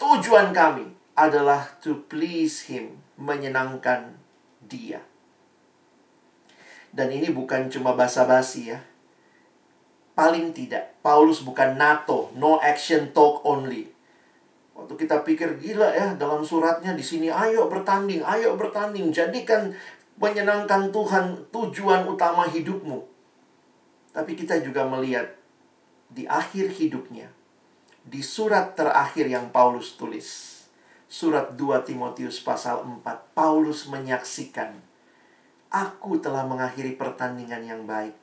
tujuan 0.00 0.56
kami 0.56 0.88
adalah 1.12 1.76
to 1.84 2.08
please 2.08 2.72
Him. 2.72 3.04
Menyenangkan 3.20 4.16
dia. 4.64 5.04
Dan 6.88 7.12
ini 7.12 7.28
bukan 7.30 7.68
cuma 7.68 7.92
basa-basi 7.92 8.72
ya. 8.72 8.80
Paling 10.14 10.54
tidak, 10.54 10.98
Paulus 11.02 11.42
bukan 11.42 11.74
NATO, 11.74 12.30
no 12.38 12.62
action 12.62 13.10
talk 13.10 13.42
only. 13.42 13.90
Waktu 14.74 14.94
kita 15.06 15.22
pikir 15.22 15.58
gila 15.58 15.90
ya 15.94 16.14
dalam 16.18 16.42
suratnya 16.42 16.94
di 16.94 17.02
sini 17.02 17.30
ayo 17.30 17.70
bertanding, 17.70 18.22
ayo 18.26 18.58
bertanding, 18.58 19.10
jadikan 19.14 19.74
menyenangkan 20.18 20.94
Tuhan 20.94 21.50
tujuan 21.50 22.06
utama 22.06 22.46
hidupmu. 22.46 23.02
Tapi 24.14 24.32
kita 24.38 24.62
juga 24.62 24.86
melihat 24.86 25.34
di 26.06 26.28
akhir 26.30 26.70
hidupnya, 26.78 27.30
di 28.06 28.22
surat 28.22 28.78
terakhir 28.78 29.26
yang 29.26 29.50
Paulus 29.50 29.98
tulis, 29.98 30.62
surat 31.10 31.58
2 31.58 31.82
Timotius 31.82 32.38
pasal 32.38 32.86
4, 32.86 33.02
Paulus 33.34 33.90
menyaksikan, 33.90 34.78
Aku 35.74 36.22
telah 36.22 36.46
mengakhiri 36.46 36.94
pertandingan 36.94 37.66
yang 37.66 37.82
baik. 37.82 38.14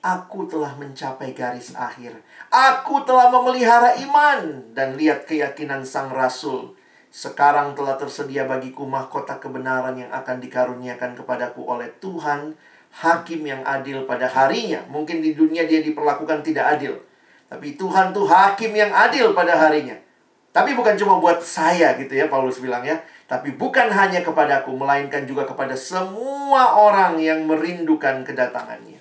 Aku 0.00 0.48
telah 0.48 0.72
mencapai 0.80 1.36
garis 1.36 1.76
akhir. 1.76 2.16
Aku 2.48 3.04
telah 3.04 3.28
memelihara 3.28 4.00
iman. 4.00 4.72
Dan 4.72 4.96
lihat 4.96 5.28
keyakinan 5.28 5.84
sang 5.84 6.08
rasul. 6.08 6.72
Sekarang 7.16 7.72
telah 7.72 7.96
tersedia 7.96 8.44
bagiku 8.44 8.84
mahkota 8.84 9.40
kebenaran 9.40 9.96
yang 9.96 10.12
akan 10.12 10.36
dikaruniakan 10.36 11.16
kepadaku 11.16 11.64
oleh 11.64 11.88
Tuhan. 11.96 12.52
Hakim 12.92 13.40
yang 13.40 13.64
adil 13.64 14.04
pada 14.04 14.28
harinya. 14.28 14.84
Mungkin 14.92 15.24
di 15.24 15.32
dunia 15.32 15.64
dia 15.64 15.80
diperlakukan 15.80 16.44
tidak 16.44 16.76
adil. 16.76 17.00
Tapi 17.48 17.72
Tuhan 17.80 18.12
tuh 18.12 18.28
hakim 18.28 18.76
yang 18.76 18.92
adil 18.92 19.32
pada 19.32 19.56
harinya. 19.56 19.96
Tapi 20.52 20.76
bukan 20.76 20.92
cuma 21.00 21.16
buat 21.16 21.40
saya 21.40 21.96
gitu 21.96 22.12
ya 22.12 22.28
Paulus 22.28 22.60
bilang 22.60 22.84
ya. 22.84 23.00
Tapi 23.24 23.56
bukan 23.56 23.88
hanya 23.88 24.20
kepadaku, 24.20 24.76
melainkan 24.76 25.24
juga 25.24 25.48
kepada 25.48 25.72
semua 25.72 26.76
orang 26.76 27.16
yang 27.16 27.48
merindukan 27.48 28.28
kedatangannya. 28.28 29.00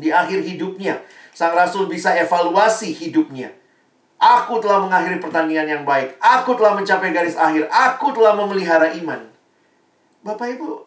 Di 0.00 0.08
akhir 0.08 0.48
hidupnya, 0.48 1.04
sang 1.36 1.52
rasul 1.52 1.92
bisa 1.92 2.16
evaluasi 2.16 2.88
hidupnya. 2.96 3.52
Aku 4.18 4.58
telah 4.58 4.82
mengakhiri 4.82 5.22
pertandingan 5.22 5.68
yang 5.70 5.84
baik. 5.86 6.18
Aku 6.18 6.58
telah 6.58 6.74
mencapai 6.74 7.14
garis 7.14 7.38
akhir. 7.38 7.70
Aku 7.70 8.10
telah 8.10 8.34
memelihara 8.34 8.90
iman. 8.98 9.30
Bapak 10.26 10.58
Ibu, 10.58 10.82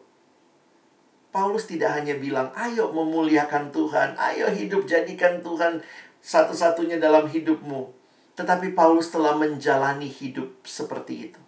Paulus 1.32 1.64
tidak 1.64 1.96
hanya 1.96 2.20
bilang, 2.20 2.52
ayo 2.60 2.92
memuliakan 2.92 3.72
Tuhan. 3.72 4.20
Ayo 4.20 4.52
hidup 4.52 4.84
jadikan 4.84 5.40
Tuhan 5.40 5.80
satu-satunya 6.20 7.00
dalam 7.00 7.32
hidupmu. 7.32 7.96
Tetapi 8.36 8.76
Paulus 8.76 9.08
telah 9.08 9.40
menjalani 9.40 10.12
hidup 10.12 10.68
seperti 10.68 11.32
itu. 11.32 11.42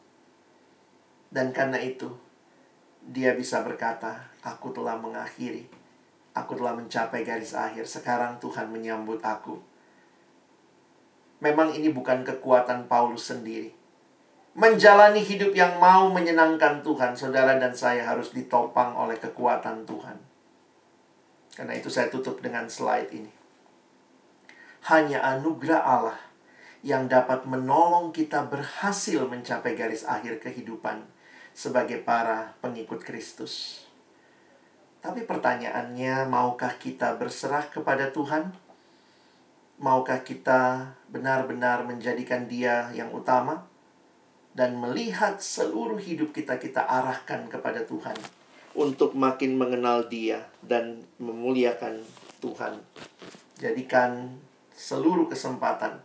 Dan 1.28 1.52
karena 1.52 1.84
itu, 1.84 2.16
dia 3.04 3.36
bisa 3.36 3.60
berkata, 3.60 4.32
aku 4.40 4.72
telah 4.72 4.96
mengakhiri. 4.96 5.68
Aku 6.32 6.56
telah 6.56 6.80
mencapai 6.80 7.28
garis 7.28 7.52
akhir. 7.52 7.84
Sekarang 7.92 8.40
Tuhan 8.40 8.72
menyambut 8.72 9.20
aku. 9.20 9.73
Memang 11.44 11.76
ini 11.76 11.92
bukan 11.92 12.24
kekuatan 12.24 12.88
Paulus 12.88 13.28
sendiri. 13.28 13.76
Menjalani 14.56 15.20
hidup 15.20 15.52
yang 15.52 15.76
mau 15.76 16.08
menyenangkan 16.08 16.80
Tuhan, 16.80 17.20
saudara 17.20 17.60
dan 17.60 17.76
saya 17.76 18.08
harus 18.08 18.32
ditopang 18.32 18.96
oleh 18.96 19.20
kekuatan 19.20 19.84
Tuhan. 19.84 20.16
Karena 21.52 21.74
itu 21.76 21.92
saya 21.92 22.08
tutup 22.08 22.40
dengan 22.40 22.72
slide 22.72 23.12
ini. 23.12 23.28
Hanya 24.88 25.20
anugerah 25.20 25.84
Allah 25.84 26.20
yang 26.80 27.12
dapat 27.12 27.44
menolong 27.44 28.16
kita 28.16 28.48
berhasil 28.48 29.28
mencapai 29.28 29.76
garis 29.76 30.08
akhir 30.08 30.40
kehidupan 30.40 31.04
sebagai 31.52 32.00
para 32.00 32.56
pengikut 32.64 33.04
Kristus. 33.04 33.84
Tapi 35.04 35.28
pertanyaannya, 35.28 36.32
maukah 36.32 36.80
kita 36.80 37.20
berserah 37.20 37.68
kepada 37.68 38.08
Tuhan? 38.16 38.63
Maukah 39.82 40.22
kita 40.22 40.94
benar-benar 41.10 41.86
menjadikan 41.86 42.46
Dia 42.46 42.94
yang 42.94 43.10
utama 43.10 43.66
dan 44.54 44.78
melihat 44.78 45.42
seluruh 45.42 45.98
hidup 45.98 46.30
kita 46.30 46.62
kita 46.62 46.86
arahkan 46.86 47.50
kepada 47.50 47.82
Tuhan 47.86 48.14
untuk 48.78 49.18
makin 49.18 49.58
mengenal 49.58 50.06
Dia 50.10 50.46
dan 50.62 51.02
memuliakan 51.18 52.06
Tuhan. 52.38 52.78
Jadikan 53.58 54.38
seluruh 54.74 55.26
kesempatan 55.30 56.02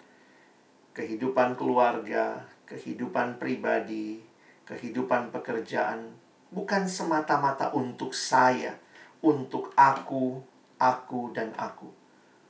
kehidupan 0.97 1.55
keluarga, 1.55 2.43
kehidupan 2.67 3.39
pribadi, 3.39 4.19
kehidupan 4.67 5.31
pekerjaan 5.31 6.11
bukan 6.51 6.89
semata-mata 6.89 7.71
untuk 7.77 8.11
saya, 8.17 8.75
untuk 9.23 9.71
aku, 9.79 10.43
aku, 10.81 11.31
dan 11.31 11.55
aku, 11.55 11.89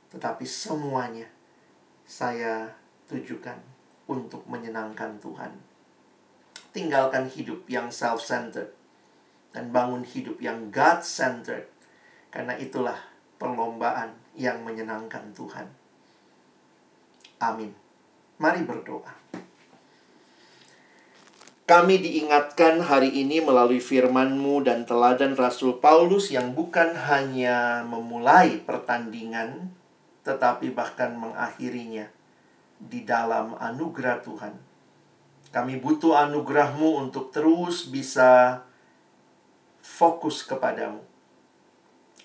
tetapi 0.09 0.45
semuanya 0.45 1.29
saya 2.09 2.73
tujukan 3.09 3.57
untuk 4.09 4.45
menyenangkan 4.49 5.21
Tuhan. 5.21 5.53
Tinggalkan 6.73 7.29
hidup 7.29 7.65
yang 7.69 7.89
self-centered 7.89 8.73
dan 9.49 9.73
bangun 9.73 10.05
hidup 10.05 10.37
yang 10.37 10.69
God-centered, 10.69 11.65
karena 12.29 12.53
itulah 12.57 12.97
perlombaan 13.41 14.13
yang 14.37 14.61
menyenangkan 14.61 15.33
Tuhan. 15.33 15.65
Amin. 17.41 17.73
Mari 18.37 18.61
berdoa. 18.67 19.17
Kami 21.69 22.01
diingatkan 22.01 22.81
hari 22.81 23.13
ini 23.13 23.45
melalui 23.45 23.77
firman-Mu 23.77 24.65
dan 24.65 24.89
teladan 24.89 25.37
Rasul 25.37 25.77
Paulus 25.77 26.33
yang 26.33 26.57
bukan 26.57 26.97
hanya 26.97 27.85
memulai 27.85 28.57
pertandingan, 28.65 29.69
tetapi 30.29 30.69
bahkan 30.77 31.17
mengakhirinya 31.17 32.05
di 32.77 33.01
dalam 33.01 33.57
anugerah 33.57 34.21
Tuhan. 34.21 34.53
Kami 35.49 35.81
butuh 35.81 36.13
anugerah-Mu 36.29 37.09
untuk 37.09 37.33
terus 37.33 37.89
bisa 37.89 38.61
fokus 39.81 40.45
kepadamu. 40.45 41.01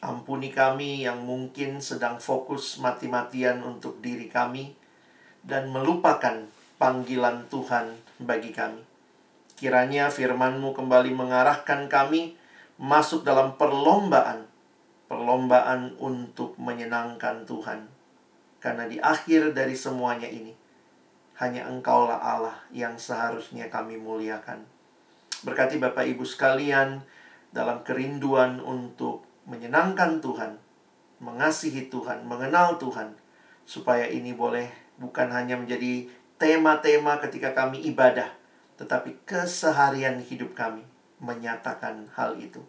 Ampuni 0.04 0.52
kami 0.52 1.08
yang 1.08 1.24
mungkin 1.24 1.80
sedang 1.80 2.20
fokus 2.20 2.76
mati-matian 2.76 3.64
untuk 3.64 4.04
diri 4.04 4.28
kami 4.28 4.76
dan 5.40 5.72
melupakan 5.72 6.44
panggilan 6.76 7.48
Tuhan 7.48 7.96
bagi 8.20 8.52
kami. 8.52 8.84
Kiranya 9.56 10.12
firman-Mu 10.12 10.76
kembali 10.76 11.16
mengarahkan 11.16 11.88
kami 11.88 12.36
masuk 12.76 13.24
dalam 13.24 13.56
perlombaan. 13.56 14.44
Perlombaan 15.08 15.96
untuk 15.96 16.60
menyenangkan 16.60 17.48
Tuhan. 17.48 17.93
Karena 18.64 18.88
di 18.88 18.96
akhir 18.96 19.52
dari 19.52 19.76
semuanya 19.76 20.24
ini, 20.24 20.56
hanya 21.36 21.68
Engkaulah 21.68 22.16
Allah 22.16 22.56
yang 22.72 22.96
seharusnya 22.96 23.68
kami 23.68 24.00
muliakan. 24.00 24.64
Berkati 25.44 25.76
Bapak 25.76 26.08
Ibu 26.08 26.24
sekalian 26.24 27.04
dalam 27.52 27.84
kerinduan 27.84 28.64
untuk 28.64 29.28
menyenangkan 29.44 30.24
Tuhan, 30.24 30.56
mengasihi 31.20 31.92
Tuhan, 31.92 32.24
mengenal 32.24 32.80
Tuhan, 32.80 33.12
supaya 33.68 34.08
ini 34.08 34.32
boleh 34.32 34.72
bukan 34.96 35.28
hanya 35.28 35.60
menjadi 35.60 36.08
tema-tema 36.40 37.20
ketika 37.20 37.52
kami 37.52 37.84
ibadah, 37.92 38.32
tetapi 38.80 39.28
keseharian 39.28 40.24
hidup 40.24 40.56
kami 40.56 40.88
menyatakan 41.20 42.08
hal 42.16 42.40
itu. 42.40 42.64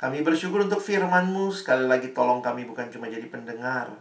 Kami 0.00 0.24
bersyukur 0.24 0.64
untuk 0.64 0.80
firman-Mu. 0.80 1.52
Sekali 1.52 1.84
lagi 1.84 2.16
tolong 2.16 2.40
kami 2.40 2.64
bukan 2.64 2.88
cuma 2.88 3.12
jadi 3.12 3.28
pendengar. 3.28 3.92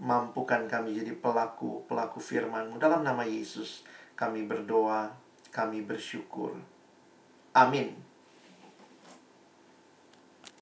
Mampukan 0.00 0.68
kami 0.68 0.98
jadi 0.98 1.16
pelaku-pelaku 1.16 2.18
firman-Mu. 2.18 2.76
Dalam 2.80 3.04
nama 3.04 3.22
Yesus 3.24 3.84
kami 4.16 4.44
berdoa, 4.44 5.12
kami 5.52 5.84
bersyukur. 5.84 6.56
Amin. 7.52 8.01